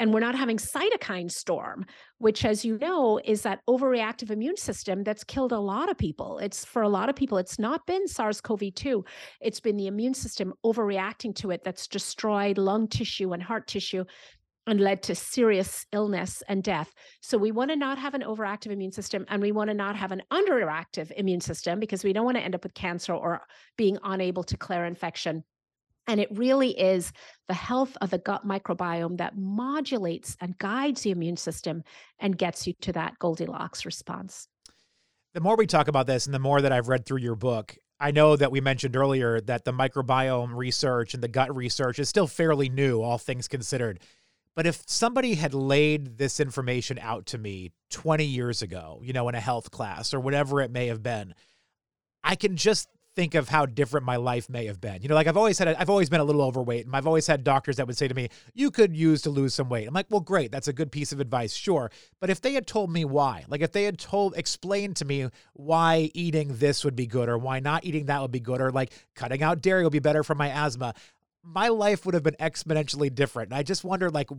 And 0.02 0.12
we're 0.12 0.18
not 0.18 0.34
having 0.34 0.56
cytokine 0.56 1.30
storm, 1.30 1.86
which, 2.18 2.44
as 2.44 2.64
you 2.64 2.76
know, 2.78 3.20
is 3.24 3.42
that 3.42 3.60
overreactive 3.70 4.32
immune 4.32 4.56
system 4.56 5.04
that's 5.04 5.22
killed 5.22 5.52
a 5.52 5.60
lot 5.60 5.88
of 5.88 5.96
people. 5.96 6.38
It's 6.38 6.64
for 6.64 6.82
a 6.82 6.88
lot 6.88 7.08
of 7.08 7.14
people, 7.14 7.38
it's 7.38 7.56
not 7.56 7.86
been 7.86 8.08
SARS 8.08 8.40
CoV 8.40 8.74
2. 8.74 9.04
It's 9.40 9.60
been 9.60 9.76
the 9.76 9.86
immune 9.86 10.14
system 10.14 10.54
overreacting 10.66 11.36
to 11.36 11.52
it 11.52 11.62
that's 11.62 11.86
destroyed 11.86 12.58
lung 12.58 12.88
tissue 12.88 13.32
and 13.32 13.40
heart 13.40 13.68
tissue 13.68 14.04
and 14.66 14.80
led 14.80 15.04
to 15.04 15.14
serious 15.14 15.86
illness 15.92 16.42
and 16.48 16.64
death. 16.64 16.92
So 17.20 17.38
we 17.38 17.52
want 17.52 17.70
to 17.70 17.76
not 17.76 17.96
have 17.98 18.14
an 18.14 18.22
overactive 18.22 18.72
immune 18.72 18.90
system 18.90 19.24
and 19.28 19.40
we 19.40 19.52
want 19.52 19.70
to 19.70 19.74
not 19.74 19.94
have 19.94 20.10
an 20.10 20.22
underactive 20.32 21.12
immune 21.12 21.40
system 21.40 21.78
because 21.78 22.02
we 22.02 22.12
don't 22.12 22.24
want 22.24 22.38
to 22.38 22.42
end 22.42 22.56
up 22.56 22.64
with 22.64 22.74
cancer 22.74 23.14
or 23.14 23.42
being 23.78 23.98
unable 24.02 24.42
to 24.42 24.56
clear 24.56 24.84
infection. 24.84 25.44
And 26.06 26.20
it 26.20 26.36
really 26.36 26.70
is 26.78 27.12
the 27.48 27.54
health 27.54 27.96
of 28.00 28.10
the 28.10 28.18
gut 28.18 28.46
microbiome 28.46 29.18
that 29.18 29.36
modulates 29.36 30.36
and 30.40 30.58
guides 30.58 31.02
the 31.02 31.10
immune 31.10 31.36
system 31.36 31.84
and 32.18 32.36
gets 32.36 32.66
you 32.66 32.74
to 32.80 32.92
that 32.92 33.18
Goldilocks 33.18 33.86
response. 33.86 34.48
The 35.34 35.40
more 35.40 35.56
we 35.56 35.66
talk 35.66 35.88
about 35.88 36.06
this 36.06 36.26
and 36.26 36.34
the 36.34 36.38
more 36.38 36.60
that 36.60 36.72
I've 36.72 36.88
read 36.88 37.06
through 37.06 37.20
your 37.20 37.36
book, 37.36 37.76
I 37.98 38.10
know 38.10 38.34
that 38.34 38.50
we 38.50 38.60
mentioned 38.60 38.96
earlier 38.96 39.40
that 39.42 39.64
the 39.64 39.72
microbiome 39.72 40.56
research 40.56 41.14
and 41.14 41.22
the 41.22 41.28
gut 41.28 41.54
research 41.54 42.00
is 42.00 42.08
still 42.08 42.26
fairly 42.26 42.68
new, 42.68 43.00
all 43.00 43.16
things 43.16 43.46
considered. 43.46 44.00
But 44.54 44.66
if 44.66 44.82
somebody 44.86 45.34
had 45.34 45.54
laid 45.54 46.18
this 46.18 46.40
information 46.40 46.98
out 46.98 47.26
to 47.26 47.38
me 47.38 47.70
20 47.90 48.24
years 48.24 48.60
ago, 48.60 49.00
you 49.02 49.12
know, 49.12 49.28
in 49.28 49.34
a 49.34 49.40
health 49.40 49.70
class 49.70 50.12
or 50.12 50.20
whatever 50.20 50.60
it 50.60 50.70
may 50.70 50.88
have 50.88 51.02
been, 51.02 51.34
I 52.22 52.34
can 52.34 52.56
just 52.56 52.88
think 53.14 53.35
of 53.35 53.48
how 53.48 53.66
different 53.66 54.07
my 54.07 54.16
life 54.16 54.48
may 54.48 54.66
have 54.66 54.81
been. 54.81 55.03
You 55.03 55.09
know, 55.09 55.14
like 55.14 55.27
I've 55.27 55.37
always 55.37 55.59
had, 55.59 55.68
i 55.68 55.77
I've 55.79 55.90
always 55.90 56.09
been 56.09 56.20
a 56.20 56.25
little 56.25 56.42
overweight, 56.42 56.87
and 56.87 56.94
I've 56.94 57.07
always 57.07 57.27
had 57.27 57.44
doctors 57.44 57.77
that 57.77 57.87
would 57.87 57.96
say 57.96 58.09
to 58.09 58.14
me, 58.14 58.29
"You 58.55 58.70
could 58.70 58.96
use 58.96 59.22
to 59.22 59.31
lose 59.31 59.55
some 59.55 59.68
weight." 59.68 59.87
I'm 59.87 59.94
like, 59.94 60.07
"Well, 60.11 60.20
great, 60.20 60.51
that's 60.51 60.68
a 60.68 60.72
good 60.72 60.90
piece 60.90 61.12
of 61.12 61.20
advice, 61.20 61.53
sure." 61.53 61.90
But 62.20 62.31
if 62.31 62.40
they 62.40 62.55
had 62.55 62.66
told 62.66 62.90
me 62.90 63.05
why, 63.05 63.44
like 63.48 63.61
if 63.61 63.72
they 63.72 63.85
had 63.85 63.98
told, 63.98 64.37
explained 64.37 64.96
to 64.96 65.05
me 65.05 65.29
why 65.53 66.11
eating 66.14 66.57
this 66.57 66.85
would 66.85 66.96
be 66.96 67.07
good, 67.07 67.29
or 67.29 67.38
why 67.38 67.61
not 67.61 67.85
eating 67.85 68.07
that 68.07 68.22
would 68.22 68.33
be 68.33 68.40
good, 68.40 68.61
or 68.61 68.70
like 68.70 68.92
cutting 69.14 69.42
out 69.42 69.61
dairy 69.61 69.85
would 69.85 69.92
be 69.92 69.98
better 69.98 70.22
for 70.22 70.35
my 70.35 70.48
asthma, 70.48 70.94
my 71.42 71.68
life 71.68 72.07
would 72.07 72.14
have 72.14 72.22
been 72.22 72.37
exponentially 72.40 73.14
different. 73.14 73.51
And 73.51 73.59
I 73.59 73.62
just 73.62 73.85
wonder, 73.85 74.11
like, 74.11 74.31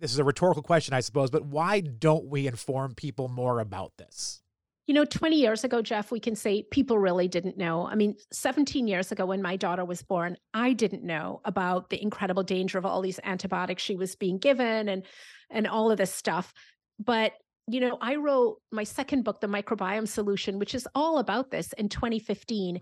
this 0.00 0.12
is 0.12 0.18
a 0.18 0.24
rhetorical 0.24 0.62
question, 0.62 0.94
I 0.94 1.00
suppose, 1.00 1.30
but 1.30 1.44
why 1.44 1.80
don't 1.80 2.26
we 2.26 2.46
inform 2.46 2.94
people 2.94 3.28
more 3.28 3.60
about 3.60 3.96
this? 3.96 4.43
You 4.86 4.94
know, 4.94 5.04
20 5.04 5.36
years 5.36 5.64
ago, 5.64 5.80
Jeff, 5.80 6.10
we 6.10 6.20
can 6.20 6.34
say 6.34 6.64
people 6.70 6.98
really 6.98 7.26
didn't 7.26 7.56
know. 7.56 7.86
I 7.86 7.94
mean, 7.94 8.16
17 8.32 8.86
years 8.86 9.12
ago, 9.12 9.24
when 9.24 9.40
my 9.40 9.56
daughter 9.56 9.84
was 9.84 10.02
born, 10.02 10.36
I 10.52 10.74
didn't 10.74 11.04
know 11.04 11.40
about 11.44 11.88
the 11.88 12.02
incredible 12.02 12.42
danger 12.42 12.76
of 12.76 12.84
all 12.84 13.00
these 13.00 13.18
antibiotics 13.24 13.82
she 13.82 13.96
was 13.96 14.14
being 14.14 14.38
given 14.38 14.88
and 14.88 15.04
and 15.50 15.66
all 15.66 15.90
of 15.90 15.96
this 15.96 16.12
stuff. 16.12 16.52
But 16.98 17.32
you 17.66 17.80
know, 17.80 17.96
I 18.00 18.16
wrote 18.16 18.58
my 18.72 18.84
second 18.84 19.24
book, 19.24 19.40
The 19.40 19.46
Microbiome 19.46 20.06
Solution, 20.06 20.58
which 20.58 20.74
is 20.74 20.86
all 20.94 21.18
about 21.18 21.50
this 21.50 21.72
in 21.74 21.88
2015. 21.88 22.76
Mm. 22.76 22.80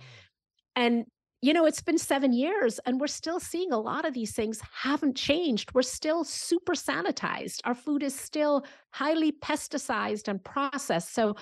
And 0.75 1.05
you 1.45 1.53
know, 1.53 1.67
it's 1.67 1.83
been 1.83 1.99
seven 1.99 2.33
years 2.33 2.79
and 2.87 3.01
we're 3.01 3.09
still 3.09 3.41
seeing 3.41 3.73
a 3.73 3.79
lot 3.79 4.05
of 4.05 4.15
these 4.15 4.33
things 4.33 4.63
haven't 4.81 5.17
changed. 5.17 5.75
We're 5.75 5.83
still 5.83 6.23
super 6.23 6.75
sanitized. 6.75 7.59
Our 7.65 7.75
food 7.75 8.05
is 8.05 8.15
still 8.15 8.65
highly 8.91 9.33
pesticized 9.33 10.29
and 10.29 10.43
processed. 10.43 11.13
So 11.13 11.35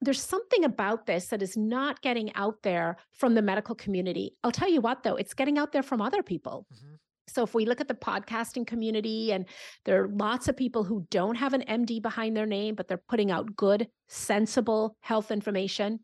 there's 0.00 0.22
something 0.22 0.64
about 0.64 1.06
this 1.06 1.26
that 1.26 1.42
is 1.42 1.56
not 1.56 2.00
getting 2.02 2.34
out 2.34 2.62
there 2.62 2.96
from 3.12 3.34
the 3.34 3.42
medical 3.42 3.74
community. 3.74 4.36
I'll 4.42 4.52
tell 4.52 4.70
you 4.70 4.80
what, 4.80 5.02
though, 5.02 5.16
it's 5.16 5.34
getting 5.34 5.58
out 5.58 5.72
there 5.72 5.82
from 5.82 6.00
other 6.00 6.22
people. 6.22 6.66
Mm-hmm. 6.74 6.94
So 7.28 7.44
if 7.44 7.54
we 7.54 7.64
look 7.64 7.80
at 7.80 7.86
the 7.86 7.94
podcasting 7.94 8.66
community, 8.66 9.32
and 9.32 9.46
there 9.84 10.02
are 10.02 10.08
lots 10.08 10.48
of 10.48 10.56
people 10.56 10.82
who 10.82 11.06
don't 11.10 11.36
have 11.36 11.52
an 11.52 11.62
MD 11.62 12.02
behind 12.02 12.36
their 12.36 12.46
name, 12.46 12.74
but 12.74 12.88
they're 12.88 13.02
putting 13.08 13.30
out 13.30 13.54
good, 13.54 13.88
sensible 14.08 14.96
health 15.00 15.30
information 15.30 16.00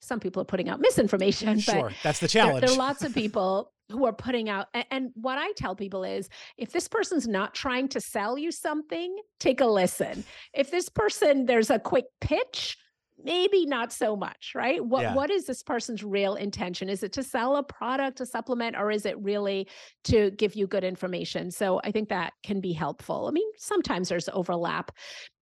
some 0.00 0.20
people 0.20 0.40
are 0.40 0.46
putting 0.46 0.68
out 0.68 0.80
misinformation. 0.80 1.58
Sure, 1.66 1.90
that's 2.02 2.20
the 2.20 2.28
challenge. 2.28 2.60
There, 2.60 2.68
there, 2.68 2.76
are 2.76 2.78
lots 2.78 3.02
of 3.02 3.12
people 3.22 3.72
who 3.90 4.04
are 4.06 4.12
putting 4.12 4.48
out, 4.48 4.68
and, 4.72 4.84
and 4.90 5.10
what 5.14 5.38
I 5.38 5.52
tell 5.52 5.74
people 5.74 6.04
is 6.04 6.28
if 6.56 6.70
this 6.70 6.86
person's 6.86 7.26
not 7.26 7.54
trying 7.54 7.88
to 7.88 8.00
sell 8.00 8.38
you 8.38 8.52
something, 8.52 9.16
take 9.40 9.60
a 9.60 9.66
listen. 9.66 10.24
If 10.54 10.70
this 10.70 10.88
person, 10.88 11.46
there's 11.46 11.70
a 11.70 11.78
quick 11.78 12.06
pitch, 12.20 12.76
maybe 13.22 13.64
not 13.66 13.92
so 13.92 14.14
much 14.14 14.52
right 14.54 14.84
what 14.84 15.02
yeah. 15.02 15.14
what 15.14 15.30
is 15.30 15.46
this 15.46 15.62
person's 15.62 16.04
real 16.04 16.34
intention 16.34 16.88
is 16.88 17.02
it 17.02 17.12
to 17.12 17.22
sell 17.22 17.56
a 17.56 17.62
product 17.62 18.20
a 18.20 18.26
supplement 18.26 18.76
or 18.76 18.90
is 18.90 19.06
it 19.06 19.18
really 19.22 19.66
to 20.04 20.30
give 20.32 20.54
you 20.54 20.66
good 20.66 20.84
information 20.84 21.50
so 21.50 21.80
i 21.82 21.90
think 21.90 22.08
that 22.08 22.32
can 22.44 22.60
be 22.60 22.72
helpful 22.72 23.26
i 23.26 23.30
mean 23.30 23.48
sometimes 23.56 24.08
there's 24.08 24.28
overlap 24.32 24.90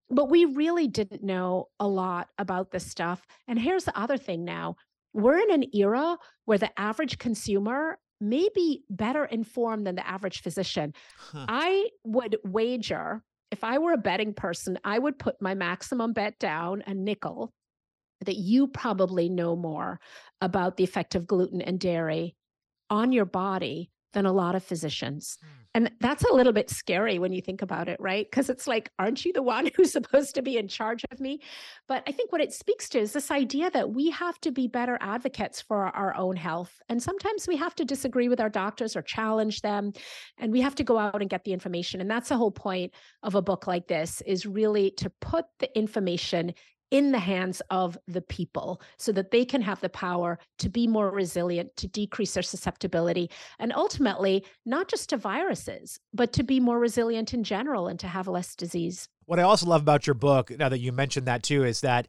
but 0.10 0.30
we 0.30 0.46
really 0.46 0.88
didn't 0.88 1.24
know 1.24 1.70
a 1.80 1.88
lot 1.88 2.28
about 2.38 2.72
this 2.72 2.86
stuff. 2.86 3.26
And 3.48 3.60
here's 3.60 3.86
the 3.86 3.98
other 3.98 4.18
thing 4.18 4.46
now 4.46 4.76
we're 5.14 5.38
in 5.38 5.52
an 5.52 5.76
era 5.76 6.18
where 6.46 6.58
the 6.58 6.72
average 6.80 7.20
consumer 7.20 8.00
may 8.20 8.50
be 8.56 8.84
better 8.90 9.26
informed 9.26 9.86
than 9.86 9.96
the 9.96 10.08
average 10.08 10.42
physician. 10.42 10.94
Huh. 11.18 11.46
I 11.48 11.90
would 12.04 12.38
wager, 12.44 13.22
if 13.52 13.64
I 13.64 13.78
were 13.78 13.94
a 13.94 13.98
betting 13.98 14.34
person, 14.34 14.80
I 14.84 14.98
would 14.98 15.20
put 15.20 15.36
my 15.42 15.54
maximum 15.54 16.14
bet 16.14 16.40
down 16.40 16.84
a 16.88 16.94
nickel 16.94 17.54
that 18.24 18.38
you 18.38 18.68
probably 18.68 19.30
know 19.30 19.56
more 19.56 20.00
about 20.42 20.78
the 20.78 20.84
effect 20.84 21.16
of 21.16 21.28
gluten 21.28 21.62
and 21.62 21.80
dairy 21.80 22.36
on 22.90 23.12
your 23.12 23.26
body 23.26 23.90
than 24.14 24.26
a 24.26 24.32
lot 24.32 24.56
of 24.56 24.64
physicians. 24.64 25.38
Mm. 25.44 25.48
And 25.76 25.92
that's 26.00 26.24
a 26.24 26.34
little 26.34 26.54
bit 26.54 26.70
scary 26.70 27.18
when 27.18 27.34
you 27.34 27.42
think 27.42 27.64
about 27.64 27.90
it, 27.90 28.00
right? 28.00 28.28
Because 28.30 28.50
it's 28.50 28.68
like, 28.68 28.92
aren't 29.00 29.26
you 29.26 29.34
the 29.34 29.42
one 29.42 29.70
who's 29.76 29.92
supposed 29.92 30.36
to 30.36 30.44
be 30.44 30.58
in 30.58 30.68
charge 30.68 31.04
of 31.12 31.20
me? 31.20 31.40
But 31.88 32.04
I 32.08 32.12
think 32.12 32.32
what 32.32 32.42
it 32.42 32.54
speaks 32.54 32.88
to 32.90 33.00
is 33.00 33.12
this 33.12 33.32
idea 33.32 33.72
that 33.72 33.92
we 33.92 34.12
have 34.12 34.40
to 34.42 34.52
be 34.52 34.68
better 34.68 34.98
advocates 35.02 35.62
for 35.62 35.88
our 35.88 36.16
own 36.16 36.36
health. 36.36 36.80
And 36.90 37.02
sometimes 37.02 37.48
we 37.48 37.58
have 37.58 37.76
to 37.76 37.86
disagree 37.86 38.30
with 38.30 38.40
our 38.40 38.50
doctors 38.50 38.96
or 38.96 39.02
challenge 39.02 39.62
them. 39.62 39.94
And 40.38 40.52
we 40.52 40.62
have 40.62 40.76
to 40.76 40.84
go 40.84 41.00
out 41.00 41.22
and 41.22 41.30
get 41.30 41.44
the 41.44 41.54
information. 41.54 42.00
And 42.00 42.10
that's 42.10 42.30
the 42.30 42.38
whole 42.38 42.52
point 42.52 42.94
of 43.24 43.34
a 43.34 43.42
book 43.42 43.66
like 43.66 43.88
this 43.88 44.22
is 44.22 44.46
really 44.46 44.92
to 44.98 45.10
put 45.10 45.46
the 45.60 45.76
information 45.76 46.54
in 46.94 47.12
the 47.12 47.20
hands 47.20 47.60
of 47.72 47.98
the 48.08 48.22
people 48.22 48.80
so 48.98 49.12
that 49.12 49.32
they 49.32 49.44
can 49.44 49.64
have 49.64 49.82
the 49.82 49.90
power 49.90 50.38
to 50.60 50.70
be 50.70 50.86
more 50.86 51.10
resilient, 51.10 51.76
to 51.76 51.88
decrease 51.88 52.36
their 52.36 52.44
susceptibility, 52.44 53.32
and 53.58 53.74
ultimately, 53.74 54.46
not 54.64 54.88
just 54.88 55.10
to 55.10 55.18
viruses, 55.18 56.00
but 56.14 56.32
to 56.32 56.44
be 56.44 56.60
more 56.60 56.78
resilient 56.78 57.34
in 57.34 57.44
general 57.44 57.88
and 57.88 58.00
to 58.00 58.08
have 58.08 58.28
less 58.28 58.56
disease. 58.56 59.10
What 59.26 59.40
I 59.40 59.44
also 59.44 59.66
love 59.66 59.82
about 59.82 60.06
your 60.06 60.14
book, 60.14 60.52
now 60.52 60.70
that 60.70 60.80
you 60.80 60.92
mentioned 60.92 61.26
that 61.26 61.42
too, 61.42 61.64
is 61.64 61.82
that 61.82 62.08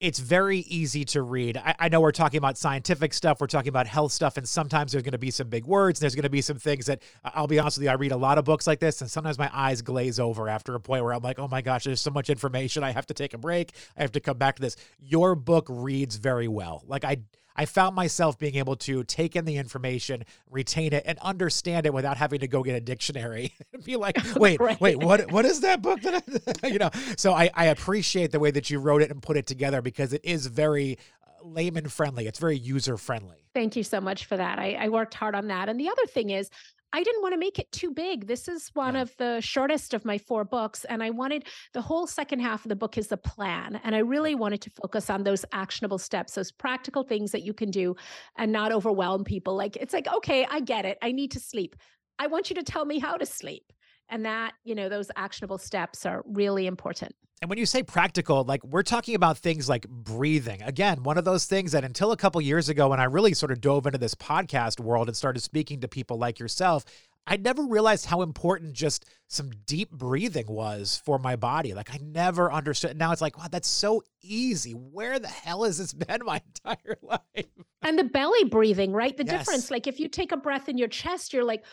it's 0.00 0.18
very 0.18 0.60
easy 0.60 1.04
to 1.04 1.20
read. 1.20 1.58
I, 1.58 1.74
I, 1.78 1.88
know 1.90 2.00
we're 2.00 2.10
talking 2.10 2.38
about 2.38 2.56
scientific 2.56 3.12
stuff, 3.12 3.38
we're 3.38 3.46
talking 3.46 3.68
about 3.68 3.86
health 3.86 4.12
stuff, 4.12 4.38
and 4.38 4.48
sometimes 4.48 4.92
there's 4.92 5.02
going 5.02 5.12
to 5.12 5.18
be 5.18 5.30
some 5.30 5.48
big 5.48 5.66
words, 5.66 6.00
and 6.00 6.02
there's 6.02 6.14
going 6.14 6.22
to 6.22 6.30
be 6.30 6.40
some 6.40 6.58
things 6.58 6.86
that 6.86 7.02
I'll 7.22 7.46
be 7.46 7.58
honest 7.58 7.76
with 7.76 7.84
you. 7.84 7.90
I 7.90 7.94
read 7.94 8.12
a 8.12 8.16
lot 8.16 8.38
of 8.38 8.46
books 8.46 8.66
like 8.66 8.80
this, 8.80 9.02
and 9.02 9.10
sometimes 9.10 9.38
my 9.38 9.50
eyes 9.52 9.82
glaze 9.82 10.18
over 10.18 10.48
after 10.48 10.74
a 10.74 10.80
point 10.80 11.04
where 11.04 11.12
I'm 11.12 11.22
like, 11.22 11.38
oh 11.38 11.48
my 11.48 11.60
gosh, 11.60 11.84
there's 11.84 12.00
so 12.00 12.10
much 12.10 12.30
information. 12.30 12.82
I 12.82 12.92
have 12.92 13.06
to 13.06 13.14
take 13.14 13.34
a 13.34 13.38
break. 13.38 13.72
I 13.96 14.00
have 14.00 14.12
to 14.12 14.20
come 14.20 14.38
back 14.38 14.56
to 14.56 14.62
this. 14.62 14.76
Your 14.98 15.34
book 15.34 15.66
reads 15.68 16.16
very 16.16 16.48
well. 16.48 16.82
Like, 16.86 17.04
I 17.04 17.18
I 17.56 17.64
found 17.64 17.94
myself 17.94 18.38
being 18.38 18.56
able 18.56 18.76
to 18.76 19.04
take 19.04 19.36
in 19.36 19.44
the 19.44 19.56
information, 19.56 20.24
retain 20.50 20.92
it, 20.92 21.02
and 21.06 21.18
understand 21.20 21.86
it 21.86 21.94
without 21.94 22.16
having 22.16 22.40
to 22.40 22.48
go 22.48 22.62
get 22.62 22.76
a 22.76 22.80
dictionary 22.80 23.54
and 23.72 23.84
be 23.84 23.96
like, 23.96 24.16
wait, 24.36 24.60
right. 24.60 24.80
wait, 24.80 24.96
what 24.96 25.30
what 25.30 25.44
is 25.44 25.60
that 25.60 25.82
book 25.82 26.00
that 26.02 26.60
I, 26.62 26.66
you 26.68 26.78
know? 26.78 26.90
So 27.16 27.32
I, 27.32 27.50
I 27.54 27.66
appreciate 27.66 28.32
the 28.32 28.40
way 28.40 28.50
that 28.50 28.70
you 28.70 28.78
wrote 28.78 29.02
it 29.02 29.10
and 29.10 29.22
put 29.22 29.36
it 29.36 29.46
together 29.46 29.82
because 29.82 30.12
it 30.12 30.22
is 30.24 30.46
very 30.46 30.98
uh, 31.26 31.46
layman 31.46 31.88
friendly. 31.88 32.26
It's 32.26 32.38
very 32.38 32.56
user 32.56 32.96
friendly. 32.96 33.38
Thank 33.54 33.76
you 33.76 33.82
so 33.82 34.00
much 34.00 34.26
for 34.26 34.36
that. 34.36 34.58
I, 34.58 34.74
I, 34.74 34.88
worked 34.88 35.14
hard 35.14 35.34
on 35.34 35.48
that. 35.48 35.68
And 35.68 35.78
the 35.78 35.88
other 35.88 36.06
thing 36.06 36.30
is, 36.30 36.50
I 36.92 37.02
didn't 37.02 37.22
want 37.22 37.34
to 37.34 37.38
make 37.38 37.58
it 37.58 37.70
too 37.70 37.92
big. 37.92 38.26
This 38.26 38.48
is 38.48 38.70
one 38.74 38.94
yeah. 38.94 39.02
of 39.02 39.16
the 39.16 39.40
shortest 39.40 39.94
of 39.94 40.04
my 40.04 40.18
four 40.18 40.44
books. 40.44 40.84
And 40.84 41.02
I 41.02 41.10
wanted 41.10 41.44
the 41.72 41.80
whole 41.80 42.06
second 42.06 42.40
half 42.40 42.64
of 42.64 42.68
the 42.68 42.76
book 42.76 42.98
is 42.98 43.08
the 43.08 43.16
plan. 43.16 43.80
And 43.84 43.94
I 43.94 43.98
really 43.98 44.34
wanted 44.34 44.60
to 44.62 44.70
focus 44.70 45.08
on 45.08 45.22
those 45.22 45.44
actionable 45.52 45.98
steps, 45.98 46.34
those 46.34 46.50
practical 46.50 47.04
things 47.04 47.30
that 47.32 47.42
you 47.42 47.54
can 47.54 47.70
do 47.70 47.94
and 48.36 48.50
not 48.50 48.72
overwhelm 48.72 49.24
people. 49.24 49.54
Like, 49.54 49.76
it's 49.76 49.92
like, 49.92 50.08
okay, 50.08 50.46
I 50.50 50.60
get 50.60 50.84
it. 50.84 50.98
I 51.00 51.12
need 51.12 51.30
to 51.32 51.40
sleep. 51.40 51.76
I 52.18 52.26
want 52.26 52.50
you 52.50 52.56
to 52.56 52.62
tell 52.62 52.84
me 52.84 52.98
how 52.98 53.16
to 53.16 53.26
sleep. 53.26 53.72
And 54.10 54.24
that, 54.26 54.52
you 54.64 54.74
know, 54.74 54.88
those 54.88 55.10
actionable 55.16 55.58
steps 55.58 56.04
are 56.04 56.22
really 56.26 56.66
important. 56.66 57.14
And 57.42 57.48
when 57.48 57.58
you 57.58 57.64
say 57.64 57.82
practical, 57.82 58.44
like 58.44 58.62
we're 58.64 58.82
talking 58.82 59.14
about 59.14 59.38
things 59.38 59.66
like 59.66 59.88
breathing. 59.88 60.60
Again, 60.62 61.02
one 61.04 61.16
of 61.16 61.24
those 61.24 61.46
things 61.46 61.72
that 61.72 61.84
until 61.84 62.12
a 62.12 62.16
couple 62.16 62.38
years 62.42 62.68
ago, 62.68 62.88
when 62.88 63.00
I 63.00 63.04
really 63.04 63.32
sort 63.32 63.50
of 63.50 63.62
dove 63.62 63.86
into 63.86 63.98
this 63.98 64.14
podcast 64.14 64.78
world 64.78 65.08
and 65.08 65.16
started 65.16 65.40
speaking 65.40 65.80
to 65.80 65.88
people 65.88 66.18
like 66.18 66.38
yourself, 66.38 66.84
I 67.26 67.36
never 67.36 67.62
realized 67.62 68.06
how 68.06 68.22
important 68.22 68.72
just 68.72 69.06
some 69.28 69.50
deep 69.64 69.90
breathing 69.90 70.46
was 70.48 71.00
for 71.04 71.18
my 71.18 71.36
body. 71.36 71.72
Like 71.72 71.94
I 71.94 71.98
never 72.02 72.52
understood. 72.52 72.96
Now 72.98 73.12
it's 73.12 73.22
like, 73.22 73.38
wow, 73.38 73.46
that's 73.50 73.68
so 73.68 74.02
easy. 74.20 74.72
Where 74.72 75.18
the 75.18 75.28
hell 75.28 75.64
has 75.64 75.78
this 75.78 75.92
been 75.94 76.20
my 76.24 76.42
entire 76.46 76.98
life? 77.02 77.46
And 77.82 77.98
the 77.98 78.04
belly 78.04 78.44
breathing, 78.44 78.92
right? 78.92 79.16
The 79.16 79.24
yes. 79.24 79.38
difference. 79.38 79.70
Like 79.70 79.86
if 79.86 80.00
you 80.00 80.08
take 80.08 80.32
a 80.32 80.36
breath 80.36 80.68
in 80.68 80.76
your 80.76 80.88
chest, 80.88 81.32
you're 81.32 81.44
like, 81.44 81.64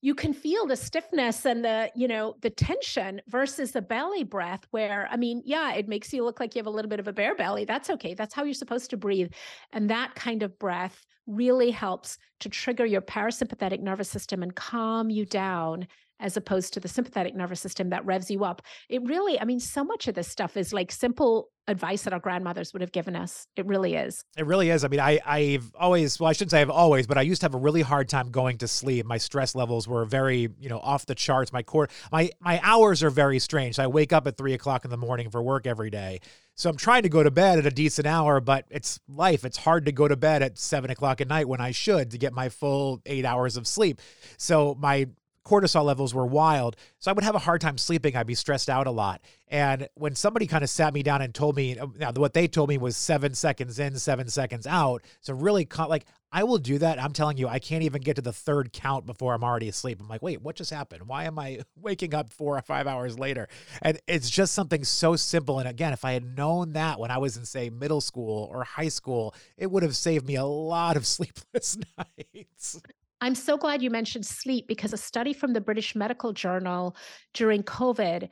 you 0.00 0.14
can 0.14 0.32
feel 0.32 0.66
the 0.66 0.76
stiffness 0.76 1.44
and 1.44 1.64
the 1.64 1.90
you 1.94 2.06
know 2.06 2.36
the 2.42 2.50
tension 2.50 3.20
versus 3.28 3.72
the 3.72 3.82
belly 3.82 4.22
breath 4.22 4.64
where 4.70 5.08
i 5.10 5.16
mean 5.16 5.42
yeah 5.44 5.74
it 5.74 5.88
makes 5.88 6.12
you 6.12 6.24
look 6.24 6.40
like 6.40 6.54
you 6.54 6.60
have 6.60 6.66
a 6.66 6.70
little 6.70 6.88
bit 6.88 7.00
of 7.00 7.08
a 7.08 7.12
bare 7.12 7.34
belly. 7.34 7.64
That's 7.64 7.90
okay. 7.90 8.14
That's 8.14 8.34
how 8.34 8.44
you're 8.44 8.54
supposed 8.54 8.90
to 8.90 8.96
breathe. 8.96 9.32
And 9.72 9.90
that 9.90 10.14
kind 10.14 10.42
of 10.42 10.58
breath 10.58 11.04
really 11.26 11.70
helps 11.70 12.18
to 12.40 12.48
trigger 12.48 12.86
your 12.86 13.00
parasympathetic 13.00 13.80
nervous 13.80 14.08
system 14.08 14.42
and 14.42 14.54
calm 14.54 15.10
you 15.10 15.24
down 15.24 15.86
as 16.20 16.36
opposed 16.36 16.74
to 16.74 16.80
the 16.80 16.88
sympathetic 16.88 17.34
nervous 17.34 17.60
system 17.60 17.90
that 17.90 18.04
revs 18.04 18.30
you 18.30 18.44
up. 18.44 18.62
It 18.88 19.02
really, 19.04 19.40
I 19.40 19.44
mean, 19.44 19.60
so 19.60 19.84
much 19.84 20.08
of 20.08 20.14
this 20.14 20.28
stuff 20.28 20.56
is 20.56 20.72
like 20.72 20.90
simple 20.90 21.48
advice 21.68 22.02
that 22.02 22.14
our 22.14 22.18
grandmothers 22.18 22.72
would 22.72 22.80
have 22.80 22.92
given 22.92 23.14
us. 23.14 23.46
It 23.54 23.66
really 23.66 23.94
is. 23.94 24.24
It 24.36 24.46
really 24.46 24.70
is. 24.70 24.84
I 24.84 24.88
mean, 24.88 25.00
I, 25.00 25.20
I've 25.24 25.70
always, 25.78 26.18
well, 26.18 26.30
I 26.30 26.32
shouldn't 26.32 26.50
say 26.50 26.62
I've 26.62 26.70
always, 26.70 27.06
but 27.06 27.18
I 27.18 27.22
used 27.22 27.42
to 27.42 27.44
have 27.44 27.54
a 27.54 27.58
really 27.58 27.82
hard 27.82 28.08
time 28.08 28.30
going 28.30 28.58
to 28.58 28.68
sleep. 28.68 29.04
My 29.04 29.18
stress 29.18 29.54
levels 29.54 29.86
were 29.86 30.04
very, 30.06 30.48
you 30.58 30.68
know, 30.68 30.78
off 30.78 31.04
the 31.04 31.14
charts. 31.14 31.52
My 31.52 31.62
core, 31.62 31.88
my, 32.10 32.30
my 32.40 32.58
hours 32.62 33.02
are 33.02 33.10
very 33.10 33.38
strange. 33.38 33.78
I 33.78 33.86
wake 33.86 34.12
up 34.12 34.26
at 34.26 34.36
three 34.36 34.54
o'clock 34.54 34.84
in 34.84 34.90
the 34.90 34.96
morning 34.96 35.30
for 35.30 35.42
work 35.42 35.66
every 35.66 35.90
day. 35.90 36.20
So 36.54 36.68
I'm 36.68 36.76
trying 36.76 37.02
to 37.02 37.08
go 37.08 37.22
to 37.22 37.30
bed 37.30 37.58
at 37.58 37.66
a 37.66 37.70
decent 37.70 38.06
hour, 38.06 38.40
but 38.40 38.64
it's 38.70 38.98
life. 39.06 39.44
It's 39.44 39.58
hard 39.58 39.84
to 39.86 39.92
go 39.92 40.08
to 40.08 40.16
bed 40.16 40.42
at 40.42 40.58
seven 40.58 40.90
o'clock 40.90 41.20
at 41.20 41.28
night 41.28 41.46
when 41.46 41.60
I 41.60 41.70
should 41.70 42.10
to 42.10 42.18
get 42.18 42.32
my 42.32 42.48
full 42.48 43.00
eight 43.06 43.24
hours 43.24 43.56
of 43.56 43.66
sleep. 43.66 44.00
So 44.38 44.74
my 44.80 45.06
cortisol 45.48 45.84
levels 45.84 46.14
were 46.14 46.26
wild. 46.26 46.76
So 46.98 47.10
I 47.10 47.14
would 47.14 47.24
have 47.24 47.34
a 47.34 47.40
hard 47.40 47.60
time 47.60 47.78
sleeping. 47.78 48.14
I'd 48.14 48.26
be 48.26 48.34
stressed 48.34 48.68
out 48.68 48.86
a 48.86 48.90
lot. 48.90 49.22
And 49.48 49.88
when 49.94 50.14
somebody 50.14 50.46
kind 50.46 50.62
of 50.62 50.68
sat 50.68 50.92
me 50.92 51.02
down 51.02 51.22
and 51.22 51.34
told 51.34 51.56
me, 51.56 51.78
um, 51.78 51.94
now 51.98 52.12
what 52.12 52.34
they 52.34 52.46
told 52.46 52.68
me 52.68 52.76
was 52.76 52.96
seven 52.96 53.34
seconds 53.34 53.78
in, 53.78 53.98
seven 53.98 54.28
seconds 54.28 54.66
out. 54.66 55.02
So 55.20 55.32
really, 55.32 55.66
like, 55.88 56.04
I 56.30 56.44
will 56.44 56.58
do 56.58 56.76
that. 56.78 57.02
I'm 57.02 57.14
telling 57.14 57.38
you, 57.38 57.48
I 57.48 57.58
can't 57.58 57.82
even 57.82 58.02
get 58.02 58.16
to 58.16 58.22
the 58.22 58.32
third 58.32 58.72
count 58.74 59.06
before 59.06 59.32
I'm 59.32 59.42
already 59.42 59.68
asleep. 59.68 59.98
I'm 60.00 60.08
like, 60.08 60.22
wait, 60.22 60.42
what 60.42 60.56
just 60.56 60.70
happened? 60.70 61.08
Why 61.08 61.24
am 61.24 61.38
I 61.38 61.60
waking 61.80 62.14
up 62.14 62.30
four 62.30 62.58
or 62.58 62.62
five 62.62 62.86
hours 62.86 63.18
later? 63.18 63.48
And 63.80 63.98
it's 64.06 64.28
just 64.28 64.52
something 64.52 64.84
so 64.84 65.16
simple. 65.16 65.58
And 65.58 65.68
again, 65.68 65.94
if 65.94 66.04
I 66.04 66.12
had 66.12 66.36
known 66.36 66.74
that 66.74 67.00
when 67.00 67.10
I 67.10 67.16
was 67.16 67.38
in, 67.38 67.46
say, 67.46 67.70
middle 67.70 68.02
school 68.02 68.50
or 68.52 68.64
high 68.64 68.88
school, 68.88 69.34
it 69.56 69.70
would 69.70 69.82
have 69.82 69.96
saved 69.96 70.26
me 70.26 70.36
a 70.36 70.44
lot 70.44 70.98
of 70.98 71.06
sleepless 71.06 71.78
nights. 72.34 72.82
I'm 73.20 73.34
so 73.34 73.56
glad 73.56 73.82
you 73.82 73.90
mentioned 73.90 74.26
sleep 74.26 74.68
because 74.68 74.92
a 74.92 74.96
study 74.96 75.32
from 75.32 75.52
the 75.52 75.60
British 75.60 75.94
Medical 75.96 76.32
Journal 76.32 76.96
during 77.34 77.62
COVID 77.62 78.28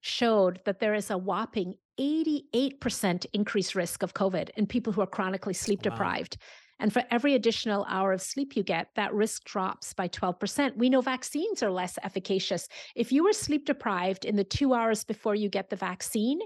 showed 0.00 0.60
that 0.64 0.78
there 0.78 0.94
is 0.94 1.10
a 1.10 1.18
whopping 1.18 1.74
88% 1.98 3.26
increased 3.32 3.74
risk 3.74 4.02
of 4.02 4.14
COVID 4.14 4.50
in 4.56 4.66
people 4.66 4.92
who 4.92 5.00
are 5.00 5.06
chronically 5.06 5.54
sleep 5.54 5.82
deprived. 5.82 6.36
Wow. 6.38 6.46
And 6.80 6.92
for 6.92 7.02
every 7.10 7.34
additional 7.34 7.84
hour 7.88 8.12
of 8.12 8.22
sleep 8.22 8.54
you 8.56 8.62
get, 8.62 8.88
that 8.94 9.12
risk 9.12 9.42
drops 9.44 9.92
by 9.92 10.06
12%. 10.06 10.76
We 10.76 10.88
know 10.88 11.00
vaccines 11.00 11.60
are 11.62 11.72
less 11.72 11.98
efficacious. 12.04 12.68
If 12.94 13.10
you 13.10 13.24
were 13.24 13.32
sleep 13.32 13.66
deprived 13.66 14.24
in 14.24 14.36
the 14.36 14.44
two 14.44 14.74
hours 14.74 15.02
before 15.02 15.34
you 15.34 15.48
get 15.48 15.70
the 15.70 15.76
vaccine, 15.76 16.38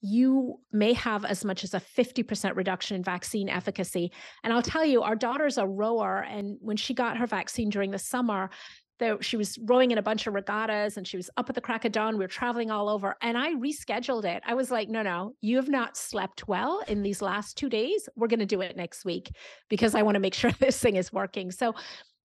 you 0.00 0.60
may 0.72 0.92
have 0.92 1.24
as 1.24 1.44
much 1.44 1.64
as 1.64 1.74
a 1.74 1.80
50% 1.80 2.56
reduction 2.56 2.96
in 2.96 3.02
vaccine 3.02 3.48
efficacy. 3.48 4.12
And 4.44 4.52
I'll 4.52 4.62
tell 4.62 4.84
you, 4.84 5.02
our 5.02 5.16
daughter's 5.16 5.58
a 5.58 5.66
rower. 5.66 6.24
And 6.28 6.56
when 6.60 6.76
she 6.76 6.94
got 6.94 7.16
her 7.18 7.26
vaccine 7.26 7.68
during 7.68 7.90
the 7.90 7.98
summer, 7.98 8.50
there, 8.98 9.20
she 9.22 9.36
was 9.36 9.58
rowing 9.62 9.90
in 9.90 9.98
a 9.98 10.02
bunch 10.02 10.26
of 10.26 10.34
regattas 10.34 10.96
and 10.96 11.06
she 11.06 11.16
was 11.16 11.30
up 11.36 11.48
at 11.48 11.54
the 11.54 11.60
crack 11.60 11.84
of 11.84 11.92
dawn. 11.92 12.14
We 12.14 12.24
were 12.24 12.28
traveling 12.28 12.70
all 12.70 12.88
over 12.88 13.16
and 13.22 13.38
I 13.38 13.54
rescheduled 13.54 14.24
it. 14.24 14.42
I 14.46 14.54
was 14.54 14.70
like, 14.70 14.88
no, 14.88 15.02
no, 15.02 15.34
you 15.40 15.56
have 15.56 15.68
not 15.68 15.96
slept 15.96 16.48
well 16.48 16.82
in 16.88 17.02
these 17.02 17.22
last 17.22 17.56
two 17.56 17.68
days. 17.68 18.08
We're 18.16 18.28
going 18.28 18.40
to 18.40 18.46
do 18.46 18.60
it 18.60 18.76
next 18.76 19.04
week 19.04 19.30
because 19.68 19.94
I 19.94 20.02
want 20.02 20.16
to 20.16 20.20
make 20.20 20.34
sure 20.34 20.50
this 20.58 20.80
thing 20.80 20.96
is 20.96 21.12
working. 21.12 21.50
So 21.50 21.74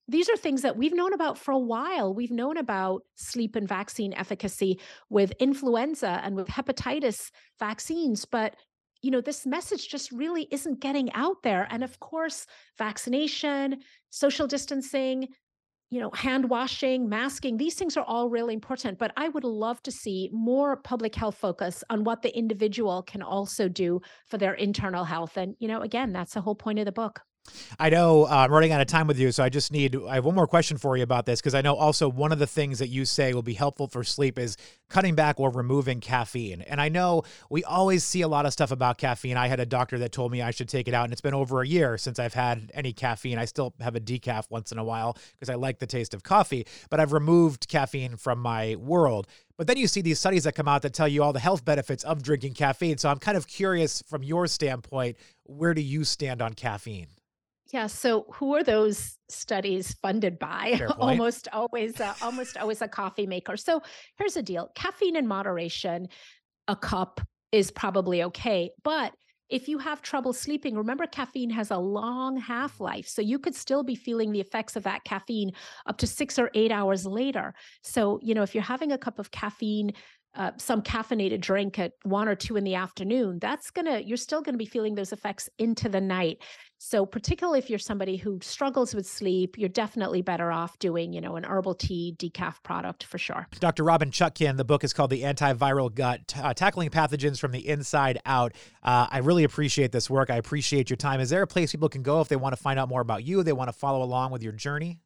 these 0.08 0.30
are 0.30 0.38
things 0.38 0.62
that 0.64 0.78
we've 0.78 0.94
known 0.94 1.14
about 1.14 1.38
for 1.38 1.52
a 1.52 1.60
while. 1.60 2.14
We've 2.14 2.32
known 2.32 2.58
about 2.58 3.04
sleep 3.16 3.56
and 3.56 3.68
vaccine 3.68 4.14
efficacy 4.14 4.80
with 5.10 5.32
influenza 5.40 6.20
and 6.24 6.36
with 6.36 6.48
hepatitis 6.48 7.32
vaccines, 7.60 8.26
but 8.26 8.56
you 9.02 9.12
know 9.12 9.22
this 9.22 9.46
message 9.46 9.90
just 9.90 10.12
really 10.12 10.48
isn't 10.52 10.80
getting 10.80 11.12
out 11.14 11.44
there. 11.44 11.68
And 11.70 11.84
of 11.84 12.00
course 12.00 12.46
vaccination 12.78 13.82
social 14.10 14.48
distancing 14.48 15.28
you 15.90 16.00
know 16.00 16.10
hand 16.16 16.50
washing 16.50 17.08
masking 17.08 17.56
these 17.58 17.76
things 17.76 17.96
are 17.98 18.06
all 18.06 18.28
really 18.28 18.56
important 18.56 18.98
but 18.98 19.12
i 19.16 19.30
would 19.30 19.44
love 19.44 19.82
to 19.84 19.92
see 19.92 20.28
more 20.34 20.78
public 20.78 21.14
health 21.14 21.36
focus 21.36 21.84
on 21.92 22.04
what 22.04 22.24
the 22.24 22.36
individual 22.36 23.04
can 23.04 23.22
also 23.22 23.70
do 23.70 24.02
for 24.28 24.40
their 24.40 24.56
internal 24.56 25.04
health. 25.04 25.38
And 25.38 25.56
you 25.60 25.68
know 25.68 25.82
again 25.82 26.12
that's 26.12 26.34
the 26.34 26.42
whole 26.42 26.56
point 26.56 26.80
of 26.80 26.86
the 26.86 26.92
book 26.92 27.22
I 27.80 27.90
know 27.90 28.26
uh, 28.26 28.30
I'm 28.30 28.52
running 28.52 28.72
out 28.72 28.82
of 28.82 28.88
time 28.88 29.08
with 29.08 29.20
you, 29.20 29.32
so 29.32 29.44
I 29.44 29.50
just 29.50 29.72
need. 29.72 29.98
I 30.08 30.16
have 30.16 30.26
one 30.26 30.36
more 30.36 30.48
question 30.48 30.78
for 30.78 30.96
you 30.96 31.04
about 31.04 31.26
this 31.26 31.42
because 31.42 31.56
I 31.56 31.62
know 31.62 31.76
also 31.76 32.08
one 32.10 32.32
of 32.32 32.40
the 32.40 32.48
things 32.48 32.80
that 32.80 32.88
you 32.88 33.06
say 33.06 33.34
will 33.34 33.42
be 33.42 33.54
helpful 33.54 33.88
for 33.88 34.04
sleep 34.04 34.40
is 34.40 34.58
cutting 34.90 35.16
back 35.16 35.40
or 35.40 35.50
removing 35.50 36.00
caffeine. 36.00 36.62
And 36.62 36.80
I 36.80 36.90
know 36.90 37.24
we 37.50 37.64
always 37.64 38.04
see 38.04 38.22
a 38.22 38.28
lot 38.28 38.46
of 38.46 38.54
stuff 38.54 38.72
about 38.72 38.98
caffeine. 38.98 39.38
I 39.38 39.48
had 39.48 39.60
a 39.60 39.66
doctor 39.66 39.98
that 40.00 40.12
told 40.12 40.32
me 40.32 40.42
I 40.42 40.52
should 40.52 40.70
take 40.70 40.88
it 40.88 40.94
out, 40.94 41.06
and 41.06 41.12
it's 41.12 41.22
been 41.22 41.34
over 41.34 41.62
a 41.62 41.68
year 41.68 41.98
since 41.98 42.20
I've 42.20 42.34
had 42.34 42.72
any 42.74 42.94
caffeine. 42.94 43.38
I 43.38 43.46
still 43.46 43.74
have 43.82 43.96
a 43.96 44.00
decaf 44.00 44.50
once 44.50 44.72
in 44.72 44.78
a 44.78 44.84
while 44.84 45.18
because 45.34 45.50
I 45.50 45.56
like 45.56 45.80
the 45.80 45.88
taste 45.88 46.14
of 46.14 46.24
coffee, 46.24 46.66
but 46.90 47.00
I've 47.00 47.14
removed 47.14 47.68
caffeine 47.68 48.16
from 48.18 48.40
my 48.40 48.76
world. 48.76 49.28
But 49.58 49.68
then 49.68 49.78
you 49.78 49.88
see 49.88 50.02
these 50.02 50.20
studies 50.20 50.46
that 50.46 50.56
come 50.56 50.68
out 50.68 50.82
that 50.84 50.94
tell 50.94 51.08
you 51.08 51.24
all 51.24 51.34
the 51.34 51.40
health 51.40 51.64
benefits 51.66 52.04
of 52.04 52.24
drinking 52.24 52.54
caffeine. 52.54 52.98
So 52.98 53.10
I'm 53.10 53.20
kind 53.20 53.38
of 53.38 53.48
curious 53.48 54.02
from 54.08 54.24
your 54.24 54.48
standpoint, 54.48 55.18
where 55.44 55.74
do 55.74 55.82
you 55.82 56.04
stand 56.04 56.42
on 56.42 56.54
caffeine? 56.54 57.08
Yeah. 57.74 57.88
So, 57.88 58.28
who 58.34 58.56
are 58.56 58.64
those 58.64 59.18
studies 59.30 59.94
funded 59.96 60.38
by? 60.38 60.80
almost 61.00 61.48
always, 61.52 62.00
uh, 62.00 62.14
almost 62.22 62.56
always 62.56 62.84
a 62.84 62.88
coffee 62.88 63.26
maker. 63.26 63.58
So, 63.58 63.82
here's 64.18 64.36
the 64.36 64.44
deal: 64.44 64.70
caffeine 64.76 65.16
in 65.16 65.28
moderation, 65.28 66.08
a 66.68 66.76
cup 66.76 67.20
is 67.52 67.72
probably 67.72 68.24
okay, 68.24 68.70
but 68.84 69.14
if 69.50 69.68
you 69.68 69.78
have 69.78 70.02
trouble 70.02 70.34
sleeping, 70.34 70.76
remember 70.76 71.06
caffeine 71.06 71.50
has 71.50 71.70
a 71.70 71.78
long 71.78 72.38
half 72.38 72.80
life. 72.80 73.08
So 73.08 73.22
you 73.22 73.38
could 73.38 73.54
still 73.54 73.84
be 73.84 73.94
feeling 73.94 74.32
the 74.32 74.40
effects 74.40 74.76
of 74.76 74.84
that 74.84 75.04
caffeine 75.04 75.52
up 75.86 75.98
to 76.00 76.08
six 76.08 76.40
or 76.40 76.50
eight 76.56 76.72
hours 76.72 77.06
later. 77.06 77.54
So, 77.84 78.20
you 78.24 78.34
know, 78.34 78.42
if 78.42 78.56
you're 78.56 78.64
having 78.64 78.92
a 78.92 78.98
cup 78.98 79.20
of 79.20 79.30
caffeine 79.30 79.92
uh, 80.36 80.52
some 80.58 80.82
caffeinated 80.82 81.42
drink 81.42 81.78
at 81.78 81.92
one 82.04 82.28
or 82.28 82.36
two 82.36 82.58
in 82.58 82.64
the 82.64 82.74
afternoon, 82.76 83.38
that's 83.40 83.70
gonna, 83.70 84.00
you're 84.00 84.18
still 84.18 84.42
gonna 84.42 84.58
be 84.58 84.66
feeling 84.66 84.96
those 84.96 85.14
effects 85.14 85.48
into 85.60 85.88
the 85.90 86.02
night. 86.02 86.38
So, 86.86 87.06
particularly 87.06 87.60
if 87.60 87.70
you're 87.70 87.80
somebody 87.80 88.18
who 88.18 88.40
struggles 88.42 88.94
with 88.94 89.08
sleep, 89.08 89.58
you're 89.58 89.70
definitely 89.70 90.22
better 90.22 90.52
off 90.52 90.78
doing, 90.80 91.14
you 91.14 91.22
know, 91.22 91.38
an 91.38 91.46
herbal 91.46 91.76
tea 91.76 92.14
decaf 92.20 92.62
product 92.62 93.06
for 93.06 93.18
sure. 93.18 93.48
Dr. 93.62 93.86
Robynne 93.86 94.12
Chutkan, 94.12 94.58
the 94.58 94.66
book 94.66 94.84
is 94.84 94.92
called 94.92 95.10
The 95.10 95.22
Antiviral 95.22 95.96
Gut 95.96 96.34
uh, 96.38 96.54
Tackling 96.54 96.90
Pathogens 96.90 97.40
from 97.40 97.54
the 97.54 97.70
Inside 97.70 98.20
Out. 98.26 98.52
Uh, 98.84 99.08
I 99.10 99.20
really 99.20 99.46
appreciate 99.46 99.94
this 99.94 100.10
work. 100.10 100.30
I 100.30 100.36
appreciate 100.36 100.90
your 100.90 100.98
time. 100.98 101.22
Is 101.22 101.30
there 101.30 101.42
a 101.42 101.48
place 101.48 101.72
people 101.72 101.88
can 101.88 102.04
go 102.04 102.20
if 102.20 102.28
they 102.28 102.36
want 102.36 102.54
to 102.54 102.62
find 102.62 102.78
out 102.78 102.90
more 102.90 103.02
about 103.02 103.24
you, 103.24 103.44
they 103.44 103.54
want 103.54 103.70
to 103.70 103.74
follow 103.74 104.04
along 104.04 104.32
with 104.32 104.44
your 104.44 104.52
journey? 104.52 105.00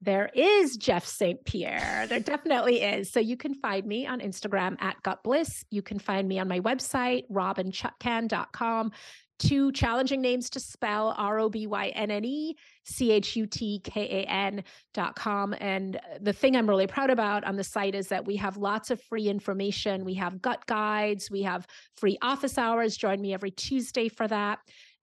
There 0.00 0.30
is 0.34 0.78
Jeff 0.78 1.06
St. 1.06 1.44
Pierre. 1.44 2.06
There 2.08 2.20
definitely 2.20 2.80
is. 2.80 3.12
So 3.12 3.20
you 3.20 3.36
can 3.36 3.54
find 3.54 3.86
me 3.86 4.06
on 4.06 4.20
Instagram 4.20 4.80
at 4.80 5.00
Gut 5.02 5.22
Bliss. 5.22 5.62
You 5.70 5.82
can 5.82 5.98
find 5.98 6.26
me 6.26 6.38
on 6.38 6.48
my 6.48 6.60
website, 6.60 7.24
robynnechutkan.com. 7.30 8.92
two 9.38 9.72
challenging 9.72 10.20
names 10.20 10.50
to 10.50 10.60
spell 10.60 11.14
R 11.16 11.38
O 11.38 11.48
B 11.48 11.66
Y 11.66 11.88
N 11.88 12.10
N 12.10 12.24
E 12.24 12.56
C 12.84 13.12
H 13.12 13.36
U 13.36 13.46
T 13.46 13.80
K 13.84 14.24
A 14.24 14.30
N 14.30 14.64
dot 14.94 15.16
com. 15.16 15.54
And 15.60 15.96
uh, 15.96 16.00
the 16.20 16.32
thing 16.32 16.56
I'm 16.56 16.68
really 16.68 16.86
proud 16.86 17.10
about 17.10 17.44
on 17.44 17.56
the 17.56 17.64
site 17.64 17.94
is 17.94 18.08
that 18.08 18.24
we 18.24 18.36
have 18.36 18.56
lots 18.56 18.90
of 18.90 19.00
free 19.02 19.28
information. 19.28 20.04
We 20.04 20.14
have 20.14 20.42
gut 20.42 20.66
guides, 20.66 21.30
we 21.30 21.42
have 21.42 21.66
free 21.96 22.18
office 22.22 22.58
hours. 22.58 22.96
Join 22.96 23.20
me 23.20 23.34
every 23.34 23.50
Tuesday 23.50 24.08
for 24.08 24.28
that. 24.28 24.58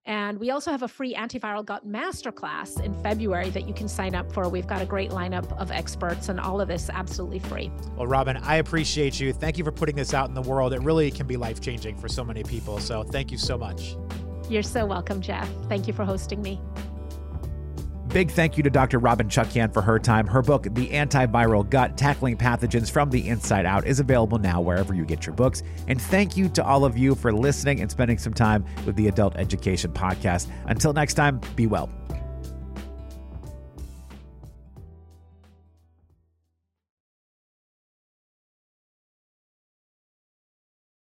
And 0.09 0.39
we 0.39 0.49
also 0.49 0.71
have 0.71 0.81
a 0.81 0.87
free 0.87 1.13
antiviral 1.13 1.63
gut 1.63 1.87
masterclass 1.87 2.83
in 2.83 2.95
February 3.03 3.51
that 3.51 3.67
you 3.67 3.75
can 3.75 3.87
sign 3.87 4.15
up 4.15 4.31
for. 4.33 4.49
We've 4.49 4.65
got 4.65 4.81
a 4.81 4.85
great 4.85 5.11
lineup 5.11 5.55
of 5.61 5.69
experts 5.69 6.29
and 6.29 6.39
all 6.39 6.59
of 6.59 6.67
this 6.67 6.89
absolutely 6.89 7.37
free. 7.37 7.71
Well, 7.95 8.07
Robynne, 8.07 8.41
I 8.41 8.55
appreciate 8.55 9.19
you. 9.19 9.31
Thank 9.31 9.59
you 9.59 9.63
for 9.63 9.71
putting 9.71 9.95
this 9.95 10.15
out 10.15 10.27
in 10.27 10.33
the 10.33 10.41
world. 10.41 10.73
It 10.73 10.81
really 10.81 11.11
can 11.11 11.27
be 11.27 11.37
life 11.37 11.61
changing 11.61 11.95
for 11.95 12.09
so 12.09 12.23
many 12.23 12.41
people. 12.41 12.79
So 12.79 13.03
thank 13.03 13.31
you 13.31 13.37
so 13.37 13.55
much. 13.55 13.95
You're 14.49 14.63
so 14.63 14.83
welcome, 14.83 15.21
Jeff. 15.21 15.47
Thank 15.67 15.87
you 15.87 15.93
for 15.93 16.05
hosting 16.05 16.41
me. 16.41 16.59
Big 18.09 18.31
thank 18.31 18.57
you 18.57 18.63
to 18.63 18.71
Dr. 18.71 18.99
Robynne 18.99 19.29
Chutkan 19.29 19.71
for 19.71 19.83
her 19.83 19.99
time. 19.99 20.25
Her 20.25 20.41
book, 20.41 20.63
The 20.63 20.89
Antiviral 20.89 21.69
Gut 21.69 21.95
Tackling 21.95 22.37
Pathogens 22.37 22.89
from 22.89 23.11
the 23.11 23.27
Inside 23.27 23.67
Out, 23.67 23.85
is 23.85 23.99
available 23.99 24.39
now 24.39 24.61
wherever 24.61 24.95
you 24.95 25.05
get 25.05 25.27
your 25.27 25.35
books. 25.35 25.61
And 25.87 26.01
thank 26.01 26.35
you 26.35 26.49
to 26.49 26.65
all 26.65 26.85
of 26.85 26.97
you 26.97 27.13
for 27.13 27.31
listening 27.31 27.81
and 27.81 27.91
spending 27.91 28.17
some 28.17 28.33
time 28.33 28.65
with 28.87 28.95
the 28.95 29.09
Adult 29.09 29.35
Education 29.35 29.91
Podcast. 29.91 30.47
Until 30.65 30.91
next 30.91 31.13
time, 31.13 31.39
be 31.55 31.67
well. 31.67 31.89